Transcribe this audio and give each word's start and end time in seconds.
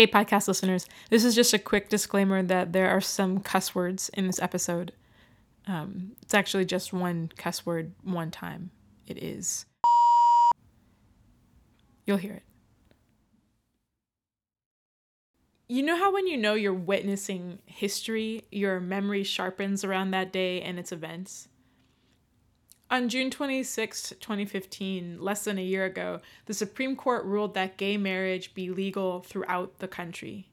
Hey, 0.00 0.06
podcast 0.06 0.48
listeners, 0.48 0.86
this 1.10 1.26
is 1.26 1.34
just 1.34 1.52
a 1.52 1.58
quick 1.58 1.90
disclaimer 1.90 2.42
that 2.44 2.72
there 2.72 2.88
are 2.88 3.02
some 3.02 3.40
cuss 3.40 3.74
words 3.74 4.08
in 4.14 4.26
this 4.26 4.40
episode. 4.40 4.92
Um, 5.66 6.12
it's 6.22 6.32
actually 6.32 6.64
just 6.64 6.90
one 6.90 7.30
cuss 7.36 7.66
word 7.66 7.92
one 8.02 8.30
time. 8.30 8.70
It 9.06 9.22
is. 9.22 9.66
You'll 12.06 12.16
hear 12.16 12.32
it. 12.32 12.44
You 15.68 15.82
know 15.82 15.98
how 15.98 16.14
when 16.14 16.26
you 16.26 16.38
know 16.38 16.54
you're 16.54 16.72
witnessing 16.72 17.58
history, 17.66 18.46
your 18.50 18.80
memory 18.80 19.22
sharpens 19.22 19.84
around 19.84 20.12
that 20.12 20.32
day 20.32 20.62
and 20.62 20.78
its 20.78 20.92
events? 20.92 21.48
On 22.90 23.08
June 23.08 23.30
26, 23.30 24.14
2015, 24.18 25.18
less 25.20 25.44
than 25.44 25.58
a 25.58 25.62
year 25.62 25.84
ago, 25.84 26.20
the 26.46 26.54
Supreme 26.54 26.96
Court 26.96 27.24
ruled 27.24 27.54
that 27.54 27.76
gay 27.76 27.96
marriage 27.96 28.52
be 28.52 28.68
legal 28.68 29.20
throughout 29.20 29.78
the 29.78 29.86
country. 29.86 30.48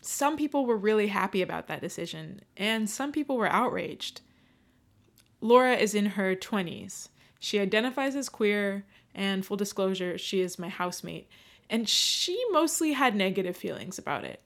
Some 0.00 0.38
people 0.38 0.64
were 0.64 0.78
really 0.78 1.08
happy 1.08 1.42
about 1.42 1.66
that 1.66 1.82
decision, 1.82 2.40
and 2.56 2.88
some 2.88 3.12
people 3.12 3.36
were 3.36 3.52
outraged. 3.52 4.22
Laura 5.42 5.74
is 5.74 5.94
in 5.94 6.06
her 6.06 6.34
20s. 6.34 7.08
She 7.38 7.58
identifies 7.58 8.16
as 8.16 8.30
queer, 8.30 8.86
and 9.14 9.44
full 9.44 9.58
disclosure, 9.58 10.16
she 10.16 10.40
is 10.40 10.58
my 10.58 10.70
housemate, 10.70 11.28
and 11.68 11.86
she 11.86 12.42
mostly 12.50 12.94
had 12.94 13.14
negative 13.14 13.58
feelings 13.58 13.98
about 13.98 14.24
it. 14.24 14.40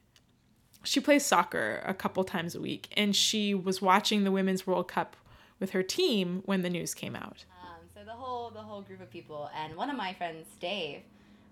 She 0.82 0.98
plays 0.98 1.24
soccer 1.24 1.82
a 1.86 1.94
couple 1.94 2.24
times 2.24 2.56
a 2.56 2.60
week, 2.60 2.88
and 2.96 3.14
she 3.14 3.54
was 3.54 3.80
watching 3.80 4.24
the 4.24 4.32
Women's 4.32 4.66
World 4.66 4.88
Cup 4.88 5.16
with 5.60 5.70
her 5.70 5.82
team 5.82 6.42
when 6.44 6.62
the 6.62 6.70
news 6.70 6.94
came 6.94 7.16
out. 7.16 7.44
Um, 7.62 7.88
so 7.94 8.04
the 8.04 8.12
whole 8.12 8.50
the 8.50 8.60
whole 8.60 8.82
group 8.82 9.00
of 9.00 9.10
people 9.10 9.50
and 9.56 9.76
one 9.76 9.90
of 9.90 9.96
my 9.96 10.12
friends, 10.14 10.46
Dave, 10.60 11.02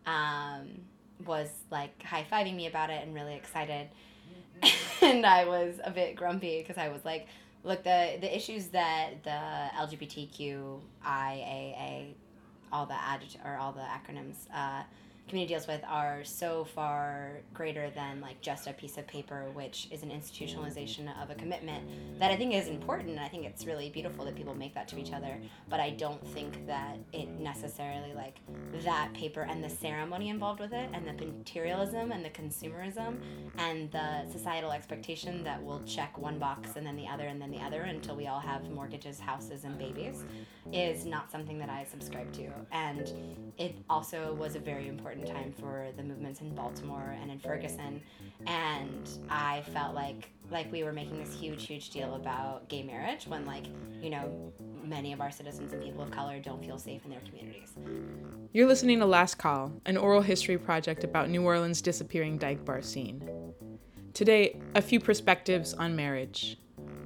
um, 0.06 0.68
was 1.26 1.48
like 1.70 2.02
high 2.02 2.26
fiving 2.30 2.56
me 2.56 2.66
about 2.66 2.90
it 2.90 3.02
and 3.02 3.14
really 3.14 3.34
excited, 3.34 3.88
and 5.02 5.24
I 5.24 5.44
was 5.44 5.76
a 5.84 5.90
bit 5.90 6.16
grumpy 6.16 6.60
because 6.60 6.78
I 6.78 6.88
was 6.88 7.04
like, 7.04 7.28
look 7.64 7.84
the 7.84 8.18
the 8.20 8.34
issues 8.34 8.66
that 8.68 9.22
the 9.22 9.68
LGBTQIAA, 9.78 12.14
all 12.72 12.86
the 12.86 12.94
adject 12.94 13.36
or 13.44 13.56
all 13.56 13.72
the 13.72 13.80
acronyms. 13.80 14.36
Uh, 14.54 14.82
community 15.28 15.54
deals 15.54 15.66
with 15.66 15.80
are 15.88 16.24
so 16.24 16.64
far 16.74 17.40
greater 17.54 17.90
than 17.90 18.20
like 18.20 18.40
just 18.40 18.66
a 18.66 18.72
piece 18.72 18.98
of 18.98 19.06
paper 19.06 19.46
which 19.54 19.88
is 19.90 20.02
an 20.02 20.10
institutionalization 20.10 21.08
of 21.22 21.30
a 21.30 21.34
commitment 21.34 21.84
that 22.18 22.30
i 22.30 22.36
think 22.36 22.54
is 22.54 22.68
important. 22.68 23.18
I 23.18 23.28
think 23.28 23.44
it's 23.44 23.64
really 23.64 23.90
beautiful 23.90 24.24
that 24.24 24.34
people 24.34 24.54
make 24.54 24.74
that 24.74 24.88
to 24.88 24.98
each 24.98 25.12
other 25.12 25.38
but 25.68 25.80
i 25.80 25.90
don't 25.90 26.26
think 26.28 26.66
that 26.66 26.98
it 27.12 27.28
necessarily 27.28 28.12
like 28.14 28.38
that 28.84 29.12
paper 29.14 29.42
and 29.42 29.62
the 29.62 29.70
ceremony 29.70 30.28
involved 30.28 30.60
with 30.60 30.72
it 30.72 30.88
and 30.92 31.06
the 31.06 31.12
materialism 31.26 32.12
and 32.12 32.24
the 32.24 32.30
consumerism 32.30 33.16
and 33.58 33.90
the 33.92 34.26
societal 34.30 34.72
expectation 34.72 35.42
that 35.44 35.62
we'll 35.62 35.82
check 35.84 36.16
one 36.18 36.38
box 36.38 36.76
and 36.76 36.86
then 36.86 36.96
the 36.96 37.06
other 37.06 37.26
and 37.26 37.40
then 37.40 37.50
the 37.50 37.60
other 37.60 37.82
until 37.82 38.16
we 38.16 38.26
all 38.26 38.40
have 38.40 38.68
mortgages 38.70 39.20
houses 39.20 39.64
and 39.64 39.78
babies 39.78 40.24
is 40.72 41.04
not 41.04 41.30
something 41.30 41.58
that 41.58 41.68
i 41.68 41.84
subscribe 41.84 42.32
to. 42.32 42.48
And 42.70 43.12
it 43.58 43.76
also 43.90 44.34
was 44.34 44.56
a 44.56 44.58
very 44.58 44.88
important 44.88 45.21
important 45.22 45.44
time 45.44 45.52
for 45.60 45.86
the 45.96 46.02
movements 46.02 46.40
in 46.40 46.54
Baltimore 46.54 47.16
and 47.20 47.30
in 47.30 47.38
Ferguson, 47.38 48.02
and 48.46 49.08
I 49.28 49.62
felt 49.72 49.94
like 49.94 50.30
like 50.50 50.70
we 50.70 50.82
were 50.84 50.92
making 50.92 51.22
this 51.22 51.34
huge, 51.34 51.66
huge 51.66 51.90
deal 51.90 52.14
about 52.14 52.68
gay 52.68 52.82
marriage 52.82 53.26
when 53.26 53.46
like 53.46 53.64
you 54.00 54.10
know 54.10 54.52
many 54.84 55.12
of 55.12 55.20
our 55.20 55.30
citizens 55.30 55.72
and 55.72 55.82
people 55.82 56.02
of 56.02 56.10
color 56.10 56.40
don't 56.40 56.62
feel 56.64 56.78
safe 56.78 57.04
in 57.04 57.10
their 57.10 57.20
communities. 57.20 57.72
You're 58.52 58.66
listening 58.66 58.98
to 58.98 59.06
Last 59.06 59.36
Call, 59.36 59.72
an 59.86 59.96
oral 59.96 60.22
history 60.22 60.58
project 60.58 61.04
about 61.04 61.30
New 61.30 61.42
Orleans' 61.42 61.80
disappearing 61.80 62.38
dyke 62.38 62.64
bar 62.64 62.82
scene. 62.82 63.22
Today, 64.12 64.60
a 64.74 64.82
few 64.82 65.00
perspectives 65.00 65.72
on 65.72 65.96
marriage. 65.96 66.58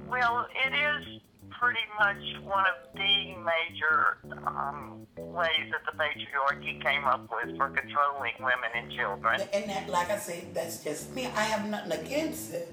Well, 0.09 0.47
it 0.65 0.73
is 0.73 1.21
pretty 1.59 1.79
much 1.99 2.43
one 2.43 2.65
of 2.65 2.93
the 2.93 3.35
major 3.41 4.17
um, 4.45 5.07
ways 5.17 5.71
that 5.71 5.81
the 5.85 5.97
patriarchy 5.97 6.81
came 6.83 7.03
up 7.05 7.27
with 7.31 7.57
for 7.57 7.69
controlling 7.69 8.33
women 8.39 8.69
and 8.75 8.91
children. 8.91 9.41
And 9.53 9.69
that, 9.69 9.89
like 9.89 10.11
I 10.11 10.17
said, 10.17 10.53
that's 10.53 10.83
just 10.83 11.13
me. 11.15 11.25
I 11.25 11.43
have 11.43 11.67
nothing 11.67 11.93
against 11.93 12.53
it. 12.53 12.71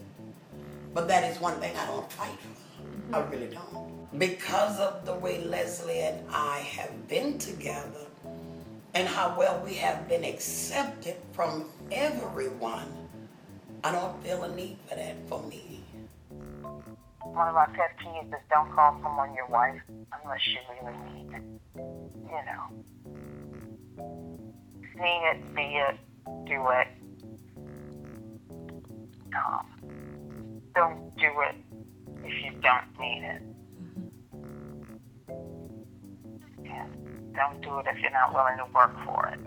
But 0.93 1.09
that 1.09 1.25
is 1.25 1.41
one 1.41 1.55
thing 1.61 1.75
I 1.77 1.87
don't 1.87 2.11
fight 2.13 2.37
for. 3.11 3.17
I 3.17 3.21
really 3.31 3.49
don't. 3.49 4.19
Because 4.19 4.79
of 4.79 5.05
the 5.05 5.15
way 5.15 5.43
Leslie 5.45 6.01
and 6.01 6.21
I 6.31 6.59
have 6.59 7.09
been 7.09 7.39
together 7.39 8.07
and 8.95 9.09
how 9.09 9.37
well 9.37 9.61
we 9.65 9.75
have 9.75 10.09
been 10.09 10.25
accepted 10.25 11.17
from 11.33 11.65
everyone, 11.91 12.87
I 13.83 13.93
don't 13.93 14.23
feel 14.23 14.45
a 14.45 14.55
need 14.55 14.77
for 14.89 14.95
that 14.95 15.17
for 15.29 15.43
me 15.43 15.84
one 17.35 17.49
of 17.49 17.55
my 17.55 17.67
pet 17.67 17.97
peeves 18.01 18.29
is 18.29 18.41
don't 18.51 18.73
call 18.75 18.99
someone 19.03 19.35
your 19.35 19.49
wife 19.49 19.81
unless 20.23 20.41
you 20.47 20.59
really 20.83 20.97
need 21.13 21.35
it. 21.35 21.43
You 21.77 22.43
know. 22.47 22.65
See 24.95 25.17
it, 25.31 25.55
be 25.55 25.63
it, 25.63 25.99
do 26.47 26.69
it. 26.71 26.89
Um, 29.35 29.67
don't 30.75 31.17
do 31.17 31.31
it 31.49 31.57
if 32.25 32.45
you 32.45 32.53
don't 32.61 33.01
need 33.01 33.25
it. 33.25 33.43
Don't 37.35 37.61
do 37.63 37.79
it 37.81 37.87
if 37.89 38.01
you're 38.01 38.13
not 38.13 38.33
willing 38.33 38.57
to 38.59 38.67
work 38.73 38.95
for 39.05 39.27
it. 39.27 39.41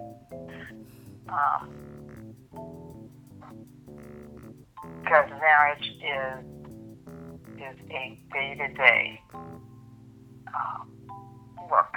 Um, 1.29 1.69
because 5.03 5.29
marriage 5.39 5.87
is 6.03 6.56
is 7.69 7.79
a 7.85 8.17
day 8.33 8.55
to 8.55 8.73
day 8.73 9.21
um, 9.33 10.91
work. 11.69 11.95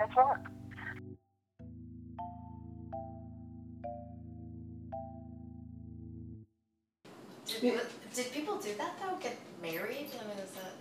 It's 0.00 0.16
work. 0.16 0.46
Did, 7.60 7.80
did 8.14 8.32
people 8.32 8.56
do 8.58 8.74
that 8.78 8.94
though? 9.00 9.16
Get 9.20 9.36
married? 9.60 10.08
I 10.18 10.28
mean, 10.28 10.38
is 10.38 10.50
that. 10.52 10.72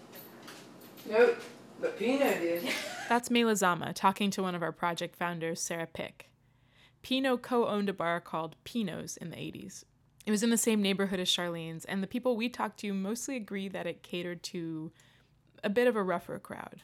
Nope, 1.09 1.37
but 1.81 1.97
Pino 1.97 2.19
did. 2.19 2.69
That's 3.09 3.29
Mela 3.29 3.55
Zama 3.55 3.93
talking 3.93 4.31
to 4.31 4.41
one 4.41 4.55
of 4.55 4.63
our 4.63 4.71
project 4.71 5.15
founders, 5.15 5.61
Sarah 5.61 5.87
Pick. 5.87 6.29
Pino 7.01 7.37
co 7.37 7.67
owned 7.67 7.89
a 7.89 7.93
bar 7.93 8.19
called 8.19 8.55
Pino's 8.63 9.17
in 9.17 9.29
the 9.29 9.35
80s, 9.37 9.83
it 10.29 10.31
was 10.31 10.43
in 10.43 10.51
the 10.51 10.57
same 10.57 10.79
neighborhood 10.79 11.19
as 11.19 11.27
Charlene's, 11.27 11.85
and 11.85 12.03
the 12.03 12.07
people 12.07 12.37
we 12.37 12.49
talked 12.49 12.79
to 12.81 12.93
mostly 12.93 13.35
agree 13.35 13.67
that 13.67 13.87
it 13.87 14.03
catered 14.03 14.43
to 14.43 14.91
a 15.63 15.71
bit 15.71 15.87
of 15.87 15.95
a 15.95 16.03
rougher 16.03 16.37
crowd. 16.37 16.83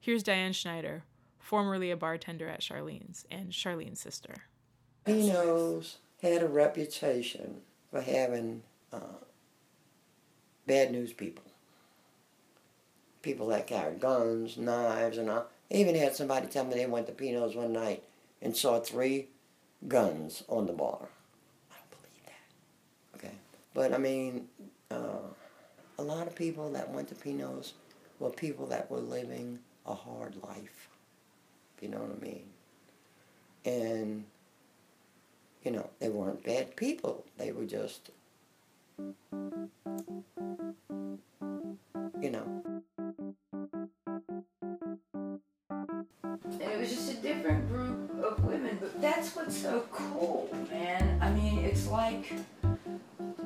Here's 0.00 0.24
Diane 0.24 0.52
Schneider, 0.52 1.04
formerly 1.38 1.92
a 1.92 1.96
bartender 1.96 2.48
at 2.48 2.60
Charlene's 2.60 3.24
and 3.30 3.52
Charlene's 3.52 4.00
sister. 4.00 4.34
Pino's 5.04 5.98
had 6.22 6.42
a 6.42 6.48
reputation 6.48 7.58
for 7.88 8.00
having 8.00 8.64
uh, 8.92 9.22
bad 10.66 10.90
news 10.90 11.12
people. 11.12 11.44
People 13.22 13.46
that 13.46 13.68
carried 13.68 14.00
guns, 14.00 14.58
knives, 14.58 15.18
and 15.18 15.30
all. 15.30 15.46
I 15.70 15.74
even 15.76 15.94
had 15.94 16.16
somebody 16.16 16.48
tell 16.48 16.64
me 16.64 16.74
they 16.74 16.86
went 16.86 17.06
to 17.06 17.12
Pino's 17.12 17.54
one 17.54 17.72
night 17.72 18.02
and 18.42 18.56
saw 18.56 18.80
three 18.80 19.28
guns 19.86 20.42
on 20.48 20.66
the 20.66 20.72
bar. 20.72 21.10
But 23.74 23.94
I 23.94 23.98
mean, 23.98 24.48
uh, 24.90 25.28
a 25.98 26.02
lot 26.02 26.26
of 26.26 26.34
people 26.34 26.70
that 26.72 26.90
went 26.90 27.08
to 27.08 27.14
Pino's 27.14 27.74
were 28.18 28.30
people 28.30 28.66
that 28.66 28.90
were 28.90 28.98
living 29.00 29.58
a 29.86 29.94
hard 29.94 30.36
life. 30.42 30.88
If 31.76 31.82
you 31.82 31.88
know 31.88 31.98
what 31.98 32.16
I 32.16 32.24
mean. 32.24 32.44
And, 33.64 34.24
you 35.64 35.70
know, 35.70 35.88
they 35.98 36.08
weren't 36.08 36.42
bad 36.42 36.74
people. 36.76 37.24
They 37.38 37.52
were 37.52 37.66
just, 37.66 38.10
you 42.20 42.30
know. 42.30 42.62
And 46.24 46.62
it 46.62 46.78
was 46.78 46.90
just 46.90 47.12
a 47.12 47.16
different 47.16 47.68
group 47.68 48.10
of 48.22 48.44
women, 48.44 48.78
but 48.80 49.00
that's 49.00 49.34
what's 49.34 49.56
so 49.56 49.84
cool, 49.92 50.48
man. 50.70 51.18
I 51.20 51.30
mean, 51.30 51.58
it's 51.58 51.88
like 51.88 52.32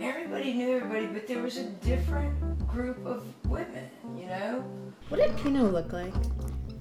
everybody 0.01 0.53
knew 0.53 0.77
everybody, 0.77 1.06
but 1.06 1.27
there 1.27 1.43
was 1.43 1.56
a 1.56 1.65
different 1.65 2.67
group 2.69 3.05
of 3.06 3.25
women, 3.47 3.89
you 4.17 4.27
know? 4.27 4.65
What 5.09 5.21
did 5.21 5.37
Pino 5.39 5.69
look 5.69 5.93
like? 5.93 6.15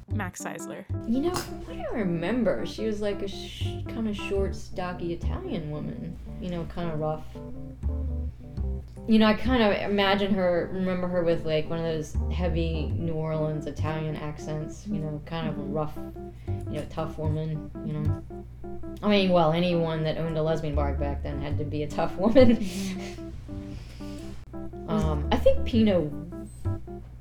Max 0.10 0.42
Seisler. 0.44 0.86
You 1.08 1.22
know, 1.22 1.34
from 1.34 1.78
what 1.80 1.94
I 1.94 1.98
remember, 1.98 2.66
she 2.66 2.86
was 2.86 3.02
like 3.02 3.22
a 3.22 3.28
sh- 3.28 3.84
kind 3.88 4.08
of 4.08 4.16
short, 4.16 4.56
stocky 4.56 5.14
Italian 5.14 5.72
woman. 5.72 6.18
You 6.40 6.50
know, 6.50 6.66
kind 6.66 6.92
of 6.92 7.00
rough. 7.00 7.24
You 9.08 9.20
know, 9.20 9.26
I 9.26 9.34
kind 9.34 9.62
of 9.62 9.92
imagine 9.92 10.34
her, 10.34 10.70
remember 10.72 11.08
her 11.08 11.24
with 11.24 11.46
like 11.46 11.70
one 11.70 11.80
of 11.80 11.86
those 11.86 12.16
heavy 12.32 12.92
New 12.98 13.14
Orleans 13.14 13.66
Italian 13.66 14.16
accents. 14.16 14.88
You 14.88 15.00
know, 15.00 15.22
kind 15.26 15.50
of 15.50 15.58
a 15.58 15.62
rough 15.62 15.98
you 16.74 16.80
know, 16.80 16.86
tough 16.90 17.18
woman, 17.18 17.70
you 17.86 17.94
know. 17.94 18.24
I 19.04 19.10
mean, 19.10 19.30
well, 19.30 19.52
anyone 19.52 20.04
that 20.04 20.18
owned 20.18 20.38
a 20.38 20.44
lesbian 20.44 20.76
bar 20.76 20.94
back 20.94 21.22
then 21.22 21.42
had 21.42 21.58
to 21.60 21.64
be 21.64 21.84
a 21.84 21.88
tough 21.88 22.16
woman. 22.16 22.52
um, 24.88 25.28
I 25.32 25.38
think 25.38 25.64
Pino. 25.66 26.12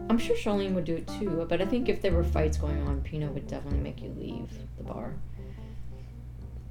I'm 0.08 0.18
sure 0.18 0.36
Charlene 0.36 0.72
would 0.72 0.84
do 0.84 0.96
it 0.96 1.06
too, 1.06 1.46
but 1.48 1.60
I 1.60 1.66
think 1.66 1.88
if 1.88 2.02
there 2.02 2.12
were 2.12 2.24
fights 2.24 2.56
going 2.56 2.80
on, 2.86 3.00
Pino 3.02 3.28
would 3.28 3.46
definitely 3.46 3.80
make 3.80 4.02
you 4.02 4.14
leave 4.18 4.50
the 4.78 4.84
bar. 4.84 5.14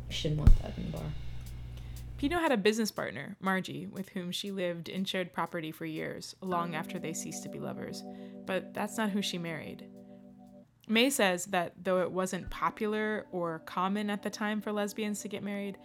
She 0.09 0.29
didn't 0.29 0.39
want 0.39 0.61
that 0.61 0.77
in 0.77 0.91
the 0.91 0.97
bar. 0.97 1.05
Pino 2.21 2.37
had 2.37 2.51
a 2.51 2.57
business 2.57 2.91
partner, 2.91 3.35
Margie, 3.39 3.87
with 3.87 4.09
whom 4.09 4.31
she 4.31 4.51
lived 4.51 4.89
in 4.89 5.03
shared 5.03 5.33
property 5.33 5.71
for 5.71 5.85
years, 5.85 6.35
long 6.43 6.75
after 6.75 6.99
they 6.99 7.13
ceased 7.13 7.41
to 7.41 7.49
be 7.49 7.57
lovers. 7.57 8.03
But 8.45 8.75
that's 8.75 8.95
not 8.95 9.09
who 9.09 9.23
she 9.23 9.39
married. 9.39 9.87
May 10.87 11.09
says 11.09 11.45
that 11.45 11.73
though 11.83 12.03
it 12.03 12.11
wasn't 12.11 12.51
popular 12.51 13.25
or 13.31 13.63
common 13.65 14.11
at 14.11 14.21
the 14.21 14.29
time 14.29 14.61
for 14.61 14.71
lesbians 14.71 15.21
to 15.21 15.29
get 15.29 15.41
married, 15.41 15.79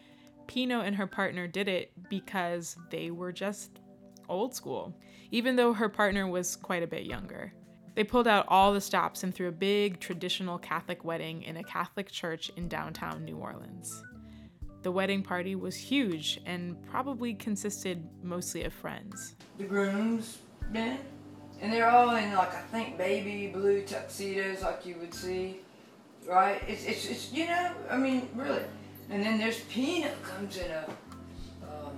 Pino 0.46 0.82
and 0.82 0.94
her 0.94 1.06
partner 1.06 1.46
did 1.46 1.68
it 1.68 1.90
because 2.10 2.76
they 2.90 3.10
were 3.10 3.32
just 3.32 3.80
old 4.28 4.54
school, 4.54 4.94
even 5.30 5.56
though 5.56 5.72
her 5.72 5.88
partner 5.88 6.26
was 6.28 6.54
quite 6.54 6.82
a 6.82 6.86
bit 6.86 7.06
younger. 7.06 7.54
They 7.94 8.04
pulled 8.04 8.28
out 8.28 8.44
all 8.48 8.74
the 8.74 8.80
stops 8.82 9.22
and 9.22 9.34
threw 9.34 9.48
a 9.48 9.52
big 9.52 10.00
traditional 10.00 10.58
Catholic 10.58 11.02
wedding 11.02 11.44
in 11.44 11.56
a 11.56 11.64
Catholic 11.64 12.10
church 12.10 12.50
in 12.56 12.68
downtown 12.68 13.24
New 13.24 13.38
Orleans. 13.38 14.04
The 14.86 14.92
wedding 14.92 15.24
party 15.24 15.56
was 15.56 15.74
huge 15.74 16.40
and 16.46 16.80
probably 16.86 17.34
consisted 17.34 18.08
mostly 18.22 18.62
of 18.62 18.72
friends. 18.72 19.34
The 19.58 19.64
grooms 19.64 20.38
men, 20.70 21.00
and 21.60 21.72
they're 21.72 21.90
all 21.90 22.14
in 22.14 22.32
like 22.34 22.54
I 22.54 22.60
think 22.70 22.96
baby 22.96 23.48
blue 23.48 23.82
tuxedos 23.82 24.62
like 24.62 24.86
you 24.86 24.94
would 25.00 25.12
see, 25.12 25.56
right? 26.24 26.62
It's 26.68 26.84
it's, 26.84 27.04
it's 27.04 27.32
you 27.32 27.48
know 27.48 27.72
I 27.90 27.96
mean 27.96 28.28
really, 28.32 28.62
and 29.10 29.24
then 29.24 29.38
there's 29.38 29.58
Pino 29.62 30.08
comes 30.22 30.56
in 30.56 30.70
a 30.70 30.88
um, 31.64 31.96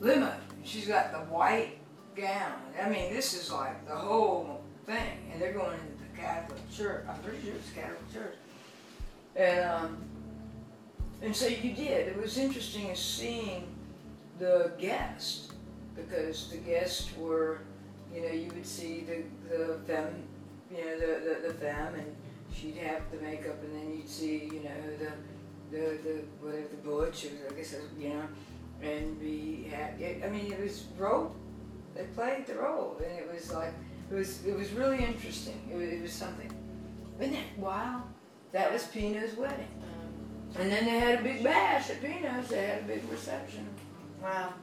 limo. 0.00 0.30
She's 0.62 0.86
got 0.86 1.10
the 1.10 1.20
white 1.32 1.78
gown. 2.14 2.60
I 2.78 2.90
mean 2.90 3.14
this 3.14 3.32
is 3.32 3.50
like 3.50 3.88
the 3.88 3.96
whole 3.96 4.62
thing, 4.84 5.30
and 5.32 5.40
they're 5.40 5.54
going 5.54 5.72
into 5.72 6.04
the 6.04 6.20
Catholic 6.20 6.60
church. 6.70 7.06
I'm 7.08 7.18
pretty 7.22 7.42
sure 7.42 7.54
it's 7.54 7.70
Catholic 7.70 8.12
church, 8.12 8.34
and 9.36 9.64
um, 9.64 10.04
and 11.24 11.34
so 11.34 11.46
you 11.46 11.72
did. 11.72 12.08
It 12.08 12.20
was 12.20 12.36
interesting 12.36 12.94
seeing 12.94 13.66
the 14.38 14.72
guests 14.78 15.48
because 15.96 16.50
the 16.50 16.58
guests 16.58 17.10
were, 17.16 17.60
you 18.14 18.22
know, 18.22 18.28
you 18.28 18.50
would 18.54 18.66
see 18.66 19.04
the 19.06 19.22
the 19.48 19.78
femme, 19.86 20.22
you 20.70 20.84
know, 20.84 20.98
the 20.98 21.40
the, 21.42 21.48
the 21.48 21.54
femme, 21.54 21.94
and 21.94 22.14
she'd 22.52 22.76
have 22.76 23.02
the 23.10 23.18
makeup, 23.18 23.56
and 23.62 23.74
then 23.74 23.96
you'd 23.96 24.08
see, 24.08 24.50
you 24.52 24.62
know, 24.64 24.70
the 24.98 25.12
the 25.70 25.98
the 26.02 26.24
whatever 26.40 26.68
the 26.68 26.76
butch, 26.76 27.24
or 27.24 27.52
I 27.52 27.56
guess 27.56 27.72
was, 27.72 27.82
you 27.98 28.10
know, 28.10 28.28
and 28.82 29.18
we 29.18 29.68
had. 29.70 30.00
It, 30.00 30.22
I 30.24 30.28
mean, 30.28 30.52
it 30.52 30.60
was 30.60 30.84
role. 30.98 31.34
They 31.94 32.04
played 32.04 32.46
the 32.46 32.56
role, 32.56 33.00
and 33.02 33.18
it 33.18 33.30
was 33.32 33.50
like 33.50 33.72
it 34.10 34.14
was 34.14 34.44
it 34.44 34.56
was 34.56 34.72
really 34.72 35.02
interesting. 35.02 35.68
It 35.72 35.76
was, 35.76 35.88
it 35.88 36.02
was 36.02 36.12
something. 36.12 36.52
Isn't 37.18 37.32
that 37.32 37.58
wow? 37.58 38.02
That 38.52 38.72
was 38.72 38.84
Pino's 38.88 39.36
wedding. 39.36 39.68
And 40.58 40.70
then 40.70 40.84
they 40.84 40.98
had 40.98 41.20
a 41.20 41.22
big 41.22 41.42
bash 41.42 41.90
at 41.90 42.00
Pino's. 42.00 42.48
They 42.48 42.66
had 42.66 42.82
a 42.82 42.86
big 42.86 43.02
reception. 43.10 43.66
Wow. 44.22 44.54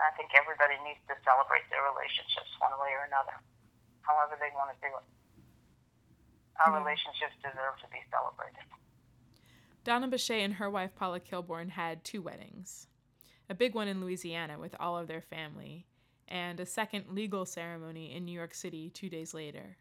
I 0.00 0.10
think 0.16 0.30
everybody 0.36 0.76
needs 0.84 1.00
to 1.08 1.14
celebrate 1.24 1.64
their 1.68 1.84
relationships 1.92 2.52
one 2.60 2.72
way 2.80 2.92
or 2.96 3.04
another, 3.08 3.36
however 4.02 4.36
they 4.40 4.52
want 4.56 4.72
to 4.72 4.78
do 4.80 4.92
it. 4.92 5.06
Our 6.60 6.72
mm-hmm. 6.72 6.84
relationships 6.84 7.36
deserve 7.40 7.80
to 7.80 7.88
be 7.88 8.00
celebrated. 8.12 8.68
Donna 9.84 10.08
Bechet 10.08 10.44
and 10.44 10.54
her 10.54 10.68
wife 10.68 10.94
Paula 10.94 11.20
Kilborn 11.20 11.70
had 11.70 12.04
two 12.04 12.20
weddings 12.20 12.86
a 13.48 13.54
big 13.54 13.74
one 13.74 13.88
in 13.88 14.00
Louisiana 14.00 14.60
with 14.60 14.76
all 14.78 14.96
of 14.96 15.08
their 15.08 15.20
family, 15.20 15.84
and 16.28 16.60
a 16.60 16.66
second 16.66 17.06
legal 17.10 17.44
ceremony 17.44 18.14
in 18.14 18.24
New 18.24 18.32
York 18.32 18.54
City 18.54 18.90
two 18.90 19.10
days 19.10 19.34
later. 19.34 19.76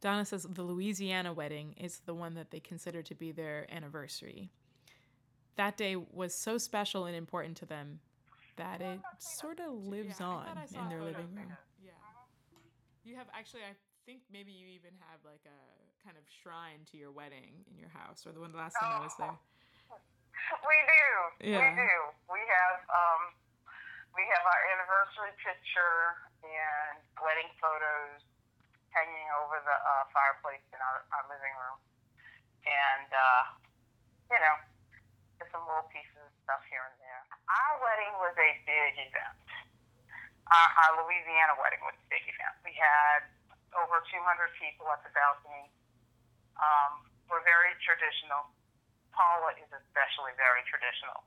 Donna 0.00 0.24
says 0.24 0.46
the 0.48 0.62
Louisiana 0.62 1.32
wedding 1.32 1.74
is 1.76 2.00
the 2.06 2.14
one 2.14 2.34
that 2.34 2.50
they 2.50 2.60
consider 2.60 3.02
to 3.02 3.14
be 3.14 3.32
their 3.32 3.66
anniversary. 3.70 4.50
That 5.56 5.76
day 5.76 5.96
was 5.96 6.34
so 6.34 6.56
special 6.56 7.04
and 7.04 7.14
important 7.14 7.56
to 7.58 7.66
them 7.66 8.00
that 8.56 8.80
it 8.80 9.00
sort 9.18 9.60
of 9.60 9.72
lives 9.72 10.20
on 10.20 10.46
in 10.72 10.88
their 10.88 11.02
living 11.02 11.28
room. 11.36 11.52
Yeah. 11.84 11.92
You 13.04 13.16
have 13.16 13.26
actually, 13.36 13.60
I 13.68 13.76
think 14.06 14.20
maybe 14.32 14.52
you 14.52 14.68
even 14.68 14.96
have 15.12 15.20
like 15.24 15.44
a 15.44 15.60
kind 16.00 16.16
of 16.16 16.24
shrine 16.40 16.80
to 16.92 16.96
your 16.96 17.12
wedding 17.12 17.60
in 17.68 17.76
your 17.76 17.92
house, 17.92 18.24
or 18.24 18.32
the 18.32 18.40
one 18.40 18.56
last 18.56 18.76
time 18.80 19.00
I 19.00 19.04
was 19.04 19.16
there. 19.18 19.36
We 20.64 20.78
do. 20.88 21.52
Yeah. 21.52 21.62
We 21.62 21.68
do. 21.78 21.94
We 22.32 22.40
have 22.40 22.78
um, 22.88 23.22
we 24.16 24.24
have 24.24 24.42
our 24.42 24.60
anniversary 24.72 25.30
picture 25.38 26.16
and 26.42 26.98
wedding 27.20 27.52
photos 27.60 28.24
hanging 28.90 29.28
over 29.38 29.62
the 29.62 29.76
uh, 29.76 30.04
fireplace 30.10 30.64
in 30.74 30.80
our, 30.82 31.06
our 31.14 31.24
living 31.30 31.54
room, 31.54 31.78
and 32.70 33.08
uh, 33.10 33.42
you 34.30 34.38
know, 34.38 34.56
just 35.42 35.50
some 35.50 35.66
little 35.66 35.90
pieces 35.90 36.14
of 36.22 36.30
stuff 36.46 36.62
here 36.70 36.86
and 36.86 36.94
there. 37.02 37.22
Our 37.50 37.82
wedding 37.82 38.14
was 38.22 38.34
a 38.38 38.50
big 38.62 38.94
event. 39.10 39.34
Our, 40.50 40.68
our 40.86 41.02
Louisiana 41.02 41.58
wedding 41.58 41.82
was 41.82 41.98
a 41.98 42.06
big 42.10 42.22
event. 42.26 42.54
We 42.62 42.74
had 42.74 43.26
over 43.74 44.02
200 44.06 44.18
people 44.58 44.86
at 44.90 45.02
the 45.06 45.10
balcony. 45.14 45.70
Um, 46.58 47.06
we're 47.30 47.42
very 47.46 47.74
traditional. 47.82 48.50
Paula 49.14 49.54
is 49.58 49.70
especially 49.70 50.34
very 50.38 50.62
traditional. 50.66 51.22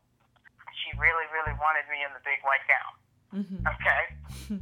She 0.84 0.92
really, 1.00 1.28
really 1.32 1.56
wanted 1.60 1.88
me 1.88 2.04
in 2.04 2.12
the 2.12 2.24
big 2.24 2.44
white 2.44 2.64
gown. 2.68 2.94
hmm 3.32 3.64
Okay. 3.64 4.04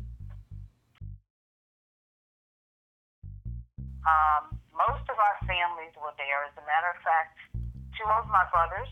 um, 4.05 4.60
most 4.87 5.05
of 5.09 5.17
our 5.17 5.37
families 5.45 5.93
were 5.97 6.13
there. 6.17 6.47
As 6.49 6.55
a 6.57 6.65
matter 6.65 6.89
of 6.89 6.99
fact, 7.05 7.37
two 7.93 8.07
of 8.09 8.25
my 8.29 8.45
brothers 8.49 8.89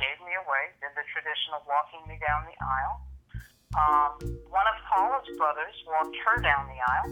gave 0.00 0.16
me 0.24 0.32
away, 0.40 0.72
did 0.80 0.92
the 0.96 1.04
traditional 1.12 1.60
walking 1.68 2.00
me 2.08 2.16
down 2.22 2.48
the 2.48 2.56
aisle. 2.56 2.96
Um, 3.72 4.10
one 4.48 4.66
of 4.68 4.76
Paula's 4.88 5.28
brothers 5.36 5.76
walked 5.88 6.16
her 6.16 6.36
down 6.40 6.68
the 6.68 6.80
aisle. 6.80 7.10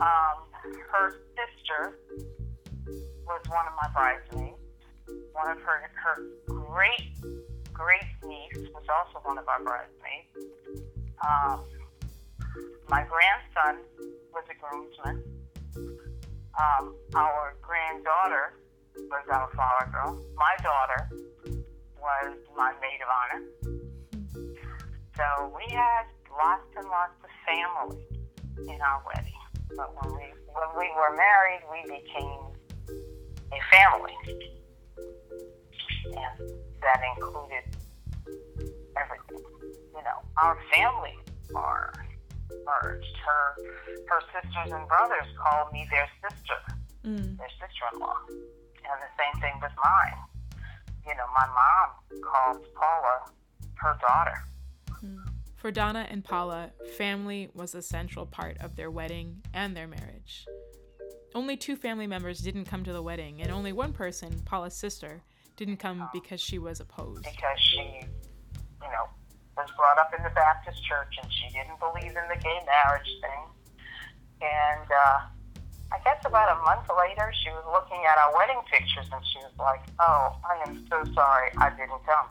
Um, 0.00 0.36
her 0.90 1.22
sister 1.34 1.98
was 3.26 3.42
one 3.48 3.66
of 3.66 3.74
my 3.74 3.88
bridesmaids. 3.94 4.58
One 5.32 5.50
of 5.50 5.58
her 5.62 5.90
her 5.94 6.16
great 6.46 7.12
great 7.72 8.08
niece 8.24 8.68
was 8.72 8.84
also 8.88 9.20
one 9.26 9.38
of 9.38 9.46
our 9.48 9.62
bridesmaids. 9.62 10.32
Um, 11.20 11.64
my 12.88 13.04
grandson 13.04 13.84
was 14.32 14.44
a 14.48 14.54
groomsman. 14.54 15.35
Um, 16.56 16.94
our 17.14 17.54
granddaughter 17.60 18.54
was 18.96 19.24
our 19.30 19.48
flower 19.52 19.90
girl. 19.92 20.24
My 20.36 20.56
daughter 20.62 21.08
was 22.00 22.36
my 22.56 22.72
maid 22.80 23.00
of 23.04 23.08
honor. 23.12 23.42
So 25.16 25.52
we 25.54 25.70
had 25.74 26.04
lots 26.30 26.64
and 26.76 26.86
lots 26.88 27.12
of 27.22 27.30
family 27.44 28.06
in 28.68 28.80
our 28.80 29.02
wedding. 29.06 29.32
But 29.76 29.92
when 30.00 30.14
we 30.14 30.24
when 30.48 30.70
we 30.78 30.88
were 30.96 31.14
married, 31.16 31.60
we 31.70 31.82
became 31.82 32.56
a 33.52 33.60
family, 33.70 34.16
and 36.06 36.50
that 36.80 37.00
included 37.16 37.64
everything. 38.96 39.44
You 39.94 40.02
know, 40.02 40.18
our 40.42 40.58
families 40.72 41.20
are 41.54 41.92
merged. 42.66 43.16
Her 43.24 43.56
her 44.10 44.20
sisters 44.34 44.72
and 44.72 44.86
brothers 44.88 45.26
called 45.42 45.72
me 45.72 45.86
their 45.90 46.08
sister, 46.22 46.58
Mm. 47.04 47.38
their 47.38 47.48
sister-in-law, 47.60 48.18
and 48.28 48.98
the 49.00 49.12
same 49.18 49.40
thing 49.40 49.54
with 49.62 49.72
mine. 49.82 50.18
You 51.06 51.14
know, 51.14 51.26
my 51.34 51.46
mom 51.46 52.20
called 52.20 52.66
Paula 52.74 53.30
her 53.76 53.96
daughter. 54.00 54.44
For 55.56 55.70
Donna 55.70 56.06
and 56.10 56.24
Paula, 56.24 56.72
family 56.96 57.48
was 57.54 57.74
a 57.74 57.82
central 57.82 58.26
part 58.26 58.56
of 58.60 58.76
their 58.76 58.90
wedding 58.90 59.42
and 59.54 59.76
their 59.76 59.86
marriage. 59.86 60.46
Only 61.34 61.56
two 61.56 61.76
family 61.76 62.06
members 62.06 62.40
didn't 62.40 62.64
come 62.66 62.84
to 62.84 62.92
the 62.92 63.02
wedding, 63.02 63.40
and 63.42 63.50
only 63.50 63.72
one 63.72 63.92
person, 63.92 64.40
Paula's 64.44 64.74
sister, 64.74 65.22
didn't 65.56 65.76
come 65.78 66.08
because 66.12 66.40
she 66.40 66.58
was 66.58 66.80
opposed. 66.80 67.22
because 67.24 67.58
she, 67.60 67.78
you 67.80 68.88
know, 68.92 69.08
was 69.56 69.68
brought 69.76 69.98
up 69.98 70.12
in 70.16 70.22
the 70.22 70.30
Baptist 70.30 70.84
church 70.84 71.16
and 71.22 71.30
she 71.32 71.48
didn't 71.52 71.80
believe 71.80 72.12
in 72.12 72.26
the 72.28 72.38
gay 72.42 72.60
marriage 72.66 73.08
thing. 73.20 73.42
And 74.42 74.88
uh, 74.90 75.18
I 75.92 75.98
guess 76.04 76.24
about 76.24 76.58
a 76.58 76.62
month 76.62 76.88
later, 76.92 77.32
she 77.42 77.50
was 77.50 77.64
looking 77.72 78.04
at 78.04 78.18
our 78.18 78.36
wedding 78.36 78.60
pictures 78.70 79.06
and 79.12 79.24
she 79.32 79.38
was 79.38 79.52
like, 79.58 79.80
"Oh, 79.98 80.36
I 80.44 80.68
am 80.68 80.86
so 80.90 81.04
sorry, 81.14 81.50
I 81.56 81.70
didn't 81.70 82.04
come." 82.04 82.28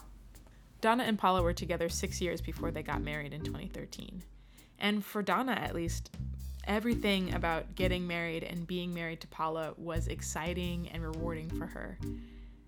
Donna 0.82 1.04
and 1.04 1.18
Paula 1.18 1.42
were 1.42 1.54
together 1.54 1.90
six 1.90 2.22
years 2.22 2.42
before 2.42 2.70
they 2.70 2.84
got 2.84 3.02
married 3.02 3.34
in 3.34 3.42
2013. 3.42 4.22
And 4.78 5.04
for 5.04 5.24
Donna, 5.24 5.54
at 5.54 5.74
least, 5.74 6.12
everything 6.68 7.34
about 7.34 7.74
getting 7.76 8.06
married 8.06 8.44
and 8.44 8.68
being 8.68 8.94
married 8.94 9.22
to 9.22 9.28
Paula 9.28 9.74
was 9.78 10.08
exciting 10.08 10.90
and 10.90 11.02
rewarding 11.02 11.50
for 11.50 11.66
her. 11.66 11.98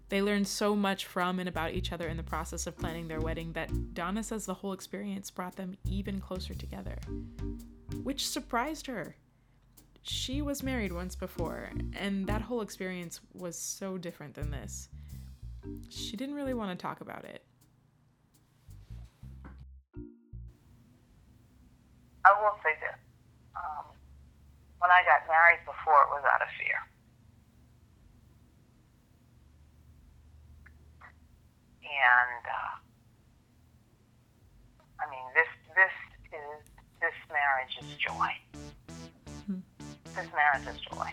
They 0.09 0.21
learned 0.21 0.47
so 0.47 0.75
much 0.75 1.05
from 1.05 1.39
and 1.39 1.49
about 1.49 1.73
each 1.73 1.91
other 1.91 2.07
in 2.07 2.15
the 2.15 2.23
process 2.23 2.65
of 2.65 2.77
planning 2.77 3.07
their 3.07 3.19
wedding 3.19 3.51
that 3.53 3.93
Donna 3.93 4.23
says 4.23 4.45
the 4.45 4.53
whole 4.53 4.71
experience 4.71 5.29
brought 5.29 5.57
them 5.57 5.75
even 5.85 6.21
closer 6.21 6.53
together, 6.53 6.97
which 8.03 8.27
surprised 8.27 8.87
her. 8.87 9.17
She 10.03 10.41
was 10.41 10.63
married 10.63 10.93
once 10.93 11.15
before, 11.15 11.71
and 11.93 12.25
that 12.27 12.41
whole 12.41 12.61
experience 12.61 13.19
was 13.33 13.57
so 13.57 13.97
different 13.97 14.35
than 14.35 14.51
this. 14.51 14.87
She 15.89 16.15
didn't 16.15 16.35
really 16.35 16.53
want 16.53 16.77
to 16.77 16.81
talk 16.81 17.01
about 17.01 17.25
it. 17.25 17.43
I 22.23 22.31
will 22.41 22.55
say 22.63 22.71
this. 22.79 22.95
Um, 23.55 23.91
when 24.79 24.91
I 24.91 25.03
got 25.03 25.27
married 25.27 25.59
before, 25.65 25.99
it 26.03 26.09
was 26.15 26.23
out 26.33 26.41
of 26.41 26.47
fear. 26.57 26.79
And 31.88 32.44
uh, 32.46 32.75
I 35.00 35.10
mean, 35.10 35.24
this 35.34 35.48
this 35.74 35.96
is 36.36 36.60
this 37.00 37.15
marriage 37.32 37.77
is 37.79 37.88
joy. 37.96 38.32
This 40.15 40.27
marriage 40.34 40.67
is 40.67 40.82
joy. 40.82 41.10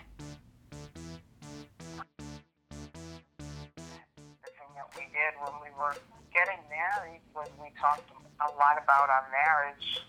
The 3.77 4.51
thing 4.51 4.71
that 4.75 4.89
we 4.97 5.05
did 5.13 5.31
when 5.39 5.55
we 5.61 5.69
were 5.77 5.95
getting 6.33 6.59
married 6.69 7.21
was 7.35 7.47
we 7.61 7.69
talked 7.79 8.09
a 8.41 8.49
lot 8.57 8.81
about 8.81 9.09
our 9.09 9.29
marriage 9.31 10.01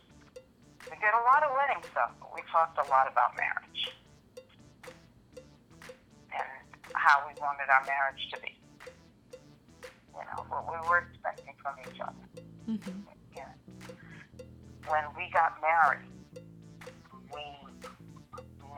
we 0.90 0.96
did 0.98 1.10
a 1.10 1.24
lot 1.26 1.42
of 1.42 1.50
wedding 1.54 1.82
stuff, 1.90 2.12
but 2.20 2.30
we 2.34 2.42
talked 2.50 2.78
a 2.78 2.86
lot 2.88 3.10
about 3.10 3.36
marriage 3.36 3.90
and 6.30 6.46
how 6.94 7.26
we 7.26 7.34
wanted 7.40 7.66
our 7.70 7.84
marriage 7.84 8.22
to 8.32 8.40
be. 8.40 8.55
You 10.16 10.24
know, 10.24 10.44
what 10.48 10.64
we 10.66 10.88
were 10.88 11.06
expecting 11.10 11.54
from 11.62 11.74
each 11.86 12.00
other. 12.00 12.42
Mm-hmm. 12.68 13.00
Yeah. 13.36 13.52
When 14.88 15.04
we 15.16 15.30
got 15.32 15.60
married, 15.60 16.08
we 17.32 17.44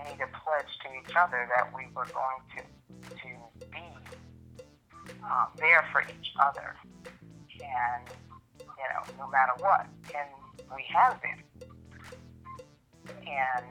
made 0.05 0.21
a 0.21 0.31
pledge 0.35 0.73
to 0.83 0.89
each 0.99 1.15
other 1.17 1.49
that 1.55 1.73
we 1.75 1.87
were 1.95 2.07
going 2.07 2.43
to 2.57 2.63
to 3.11 3.29
be 3.71 3.85
uh, 5.25 5.47
there 5.59 5.85
for 5.93 6.03
each 6.03 6.33
other, 6.41 6.75
and 7.61 8.09
you 8.59 8.67
know, 8.67 9.25
no 9.25 9.31
matter 9.31 9.53
what, 9.59 9.87
and 10.15 10.29
we 10.75 10.85
have 10.93 11.21
been 11.23 11.43
and 13.29 13.65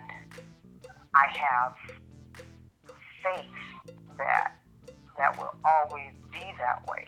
I 1.13 1.27
have 1.33 1.73
faith 3.23 3.95
that 4.17 4.53
that 5.17 5.37
will 5.37 5.55
always 5.65 6.13
be 6.31 6.45
that 6.59 6.85
way. 6.87 7.07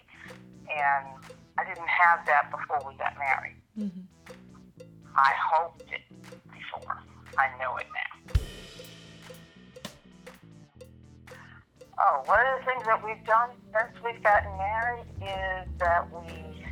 And 0.70 1.08
I 1.58 1.66
didn't 1.66 1.88
have 1.88 2.26
that 2.26 2.52
before 2.52 2.80
we 2.88 2.96
got 2.98 3.18
married. 3.18 3.58
Mm-hmm. 3.78 4.02
I 5.16 5.34
hoped 5.52 5.84
it 5.92 6.02
before. 6.52 6.98
I 7.38 7.50
know 7.60 7.78
it 7.78 7.88
now. 7.94 8.10
Oh, 12.02 12.22
one 12.26 12.40
of 12.40 12.60
the 12.60 12.66
things 12.66 12.86
that 12.86 13.04
we've 13.04 13.26
done 13.26 13.50
since 13.74 14.04
we've 14.06 14.24
gotten 14.24 14.58
married 14.58 15.06
is 15.22 15.68
that 15.80 16.08
we 16.14 16.64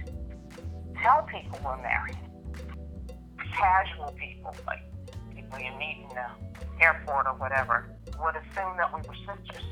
tell 1.01 1.23
people 1.23 1.59
we're 1.65 1.81
married. 1.81 2.17
Casual 3.53 4.13
people, 4.13 4.55
like 4.65 4.83
people 5.35 5.59
you 5.59 5.71
meet 5.77 6.05
in 6.09 6.15
the 6.15 6.83
airport 6.83 7.27
or 7.27 7.33
whatever, 7.33 7.89
would 8.21 8.35
assume 8.35 8.77
that 8.77 8.93
we 8.93 9.01
were 9.01 9.15
sisters. 9.25 9.63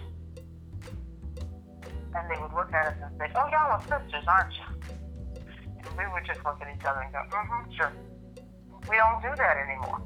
And 2.16 2.32
they 2.32 2.42
would 2.42 2.54
look 2.54 2.72
at 2.72 2.88
us 2.88 2.98
and 3.04 3.12
say, 3.20 3.28
oh, 3.36 3.48
y'all 3.52 3.76
are 3.76 3.82
sisters, 3.82 4.24
aren't 4.28 4.54
you? 4.56 4.68
And 5.84 5.98
we 5.98 6.06
would 6.14 6.26
just 6.26 6.40
look 6.46 6.62
at 6.62 6.68
each 6.72 6.86
other 6.86 7.02
and 7.02 7.12
go, 7.12 7.20
mm-hmm, 7.28 7.72
sure. 7.76 7.92
We 8.90 8.96
don't 8.96 9.22
do 9.22 9.36
that 9.36 9.58
anymore. 9.58 10.02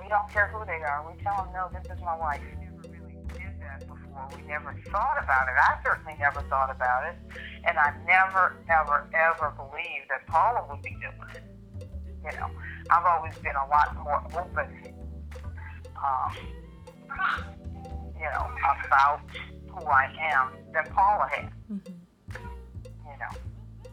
We 0.00 0.08
don't 0.08 0.28
care 0.30 0.48
who 0.48 0.64
they 0.64 0.80
are. 0.80 1.04
We 1.04 1.20
tell 1.22 1.44
them, 1.44 1.52
no, 1.52 1.68
this 1.72 1.84
is 1.90 2.00
my 2.02 2.16
wife. 2.16 2.40
We 2.40 2.64
never 2.64 2.80
really 2.88 3.20
did 3.28 3.60
that 3.60 3.80
before. 3.80 4.28
We 4.36 4.46
never 4.48 4.72
thought 4.88 5.18
about 5.22 5.48
it. 5.48 5.56
I 5.58 5.78
certainly 5.84 6.16
never 6.18 6.40
thought 6.48 6.70
about 6.70 7.08
it. 7.08 7.16
And 7.64 7.78
I 7.78 7.92
never, 8.06 8.56
ever, 8.68 9.08
ever 9.12 9.52
believed 9.56 10.08
that 10.08 10.26
Paula 10.26 10.66
would 10.70 10.82
be 10.82 10.96
doing 11.00 11.30
it. 11.34 11.44
You 12.24 12.38
know, 12.38 12.50
I've 12.90 13.04
always 13.04 13.36
been 13.38 13.56
a 13.56 13.68
lot 13.68 13.94
more 14.02 14.22
open, 14.32 14.94
um, 15.96 16.36
you 18.16 18.24
know, 18.24 18.48
about 18.86 19.20
who 19.74 19.86
I 19.86 20.14
am 20.32 20.50
than 20.72 20.84
Paula 20.92 21.28
had. 21.30 21.52
Mm-hmm. 21.70 21.92
You 23.06 23.18
know, 23.20 23.90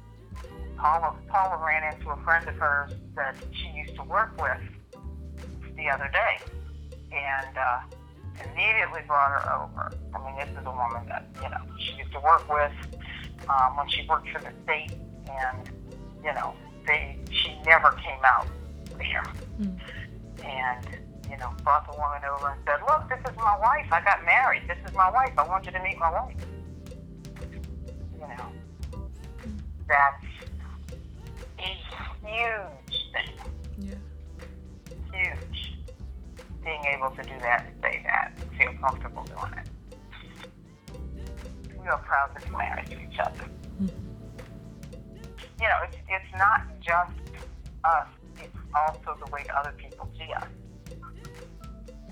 Paula, 0.77 1.15
Paula 1.27 1.63
ran 1.65 1.93
into 1.93 2.09
a 2.09 2.17
friend 2.23 2.47
of 2.47 2.55
hers 2.55 2.91
that 3.15 3.35
she 3.53 3.69
used 3.77 3.95
to 3.95 4.03
work 4.03 4.39
with 4.41 4.61
the 5.75 5.89
other 5.89 6.09
day, 6.11 6.37
and 7.11 7.57
uh, 7.57 7.79
immediately 8.45 9.01
brought 9.07 9.41
her 9.41 9.53
over. 9.53 9.91
I 10.13 10.25
mean, 10.25 10.35
this 10.37 10.49
is 10.59 10.65
a 10.65 10.71
woman 10.71 11.07
that 11.07 11.25
you 11.41 11.49
know 11.49 11.61
she 11.79 11.93
used 11.97 12.11
to 12.13 12.19
work 12.19 12.47
with 12.51 12.71
um, 13.49 13.77
when 13.77 13.87
she 13.89 14.05
worked 14.07 14.29
for 14.29 14.39
the 14.39 14.51
state, 14.63 14.91
and 15.29 15.69
you 16.23 16.33
know, 16.33 16.53
they 16.87 17.17
she 17.31 17.57
never 17.65 17.91
came 17.91 18.23
out 18.23 18.47
there, 18.97 19.23
Mm. 19.59 19.79
and 20.43 20.87
you 21.31 21.37
know, 21.37 21.49
brought 21.63 21.89
the 21.89 21.97
woman 21.97 22.21
over 22.29 22.49
and 22.49 22.61
said, 22.65 22.81
"Look, 22.85 23.07
this 23.07 23.19
is 23.31 23.37
my 23.37 23.57
wife. 23.57 23.87
I 23.91 24.01
got 24.01 24.25
married. 24.25 24.67
This 24.67 24.77
is 24.85 24.93
my 24.93 25.09
wife. 25.09 25.31
I 25.37 25.47
want 25.47 25.65
you 25.65 25.71
to 25.71 25.79
meet 25.81 25.97
my 25.97 26.11
wife." 26.11 26.35
You 28.13 28.27
know, 28.27 28.51
that's 29.87 30.25
a 31.57 31.61
huge 32.21 32.95
thing. 33.13 33.35
Yeah. 33.79 33.95
Huge. 35.13 35.77
Being 36.63 36.83
able 36.95 37.11
to 37.11 37.23
do 37.23 37.39
that 37.39 37.65
and 37.65 37.81
say 37.81 38.03
that, 38.03 38.33
and 38.39 38.51
feel 38.57 38.73
comfortable 38.81 39.23
doing 39.23 39.53
it. 39.57 39.69
We 41.79 41.87
are 41.87 41.97
proud 41.99 42.35
to 42.35 42.45
be 42.45 42.51
married 42.55 42.87
to 42.87 43.01
each 43.01 43.19
other. 43.19 43.45
Hmm. 43.79 43.87
You 45.59 45.67
know, 45.67 45.79
it's, 45.85 45.97
it's 46.09 46.37
not 46.37 46.61
just 46.81 47.13
us, 47.83 48.07
it's 48.37 48.55
also 48.75 49.17
the 49.25 49.31
way 49.31 49.45
other 49.57 49.71
people 49.71 49.80
see 49.80 49.80
us. 49.80 49.80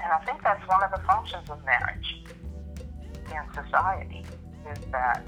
And 0.09 0.19
I 0.19 0.25
think 0.25 0.41
that's 0.41 0.67
one 0.67 0.81
of 0.81 0.89
the 0.89 1.05
functions 1.05 1.47
of 1.51 1.63
marriage 1.63 2.23
in 3.29 3.53
society 3.53 4.25
is 4.71 4.79
that, 4.91 5.21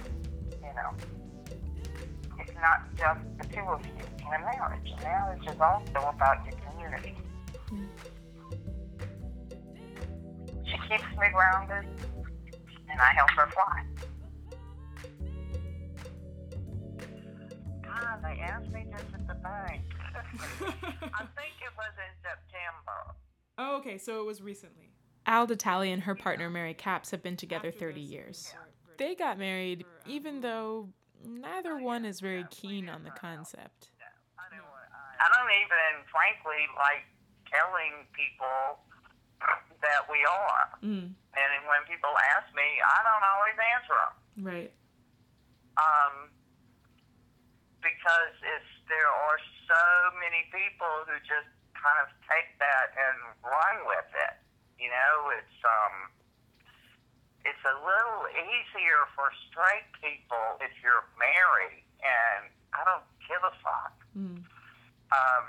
you 0.60 0.74
know, 0.74 0.92
it's 2.40 2.54
not 2.56 2.90
just 2.98 3.22
the 3.38 3.48
two 3.54 3.62
of 3.62 3.86
you 3.86 3.92
in 4.18 4.34
a 4.34 4.40
marriage. 4.40 4.92
Marriage 5.04 5.44
is 5.44 5.62
also 5.62 6.10
about 6.10 6.44
your 6.46 6.56
community. 6.72 7.16
She 10.66 10.78
keeps 10.90 11.16
me 11.20 11.28
grounded, 11.32 11.88
and 12.90 13.00
I 13.00 13.14
help 13.14 13.30
her 13.38 13.48
fly. 13.52 13.84
God, 17.84 18.24
they 18.24 18.42
asked 18.42 18.72
me 18.72 18.88
this 18.92 19.06
at 19.14 19.28
the 19.28 19.36
bank. 19.36 19.84
I 20.16 21.26
think 21.38 21.54
it 21.62 21.74
was 21.78 21.94
in 22.02 22.14
September. 22.24 23.14
Oh, 23.62 23.78
okay, 23.78 24.00
so 24.00 24.20
it 24.20 24.26
was 24.26 24.42
recently. 24.42 24.90
Alda 25.28 25.56
Talley 25.56 25.92
and 25.92 26.02
her 26.02 26.16
partner 26.16 26.50
Mary 26.50 26.74
Capps 26.74 27.12
have 27.12 27.22
been 27.22 27.38
together 27.38 27.70
30 27.70 28.02
years. 28.02 28.56
They 28.98 29.14
got 29.14 29.38
married 29.38 29.86
even 30.08 30.42
though 30.42 30.90
neither 31.24 31.78
one 31.78 32.04
is 32.04 32.20
very 32.20 32.44
keen 32.50 32.90
on 32.90 33.04
the 33.04 33.12
concept. 33.12 33.94
I 34.42 35.30
don't 35.30 35.54
even, 35.62 36.02
frankly, 36.10 36.66
like 36.74 37.06
telling 37.54 38.10
people 38.18 38.82
that 39.86 40.10
we 40.10 40.18
are. 40.26 40.66
Mm, 40.82 41.14
And 41.14 41.62
when 41.70 41.82
people 41.86 42.10
ask 42.34 42.50
me, 42.58 42.66
I 42.82 43.00
don't 43.06 43.26
always 43.30 43.58
answer 43.78 43.98
them. 44.02 44.14
right. 44.42 44.72
Um, 45.78 46.34
because 47.86 48.34
it's, 48.42 48.72
there 48.90 49.10
are 49.30 49.40
so 49.70 49.82
many 50.18 50.50
people 50.50 51.06
who 51.06 51.14
just 51.30 51.50
kind 51.82 52.00
of 52.06 52.10
take 52.30 52.54
that 52.62 52.94
and 52.94 53.18
run 53.42 53.78
with 53.90 54.10
it. 54.14 54.36
You 54.78 54.90
know, 54.90 55.14
it's, 55.38 55.60
um, 55.66 56.14
it's 57.46 57.66
a 57.66 57.78
little 57.82 58.22
easier 58.30 59.02
for 59.18 59.34
straight 59.50 59.90
people 59.98 60.62
if 60.62 60.74
you're 60.86 61.06
married, 61.18 61.82
and 62.06 62.50
I 62.74 62.86
don't 62.86 63.06
give 63.26 63.42
a 63.42 63.54
fuck. 63.66 63.96
Mm, 64.14 64.46
um, 65.12 65.48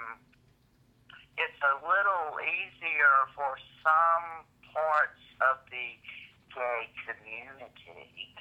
it's 1.37 1.63
a 1.65 1.77
little 1.85 2.41
easier 2.41 3.17
for 3.37 3.57
some 3.85 4.49
parts 4.73 5.23
of 5.45 5.61
the 5.69 5.89
gay 6.53 6.85
community 7.09 8.33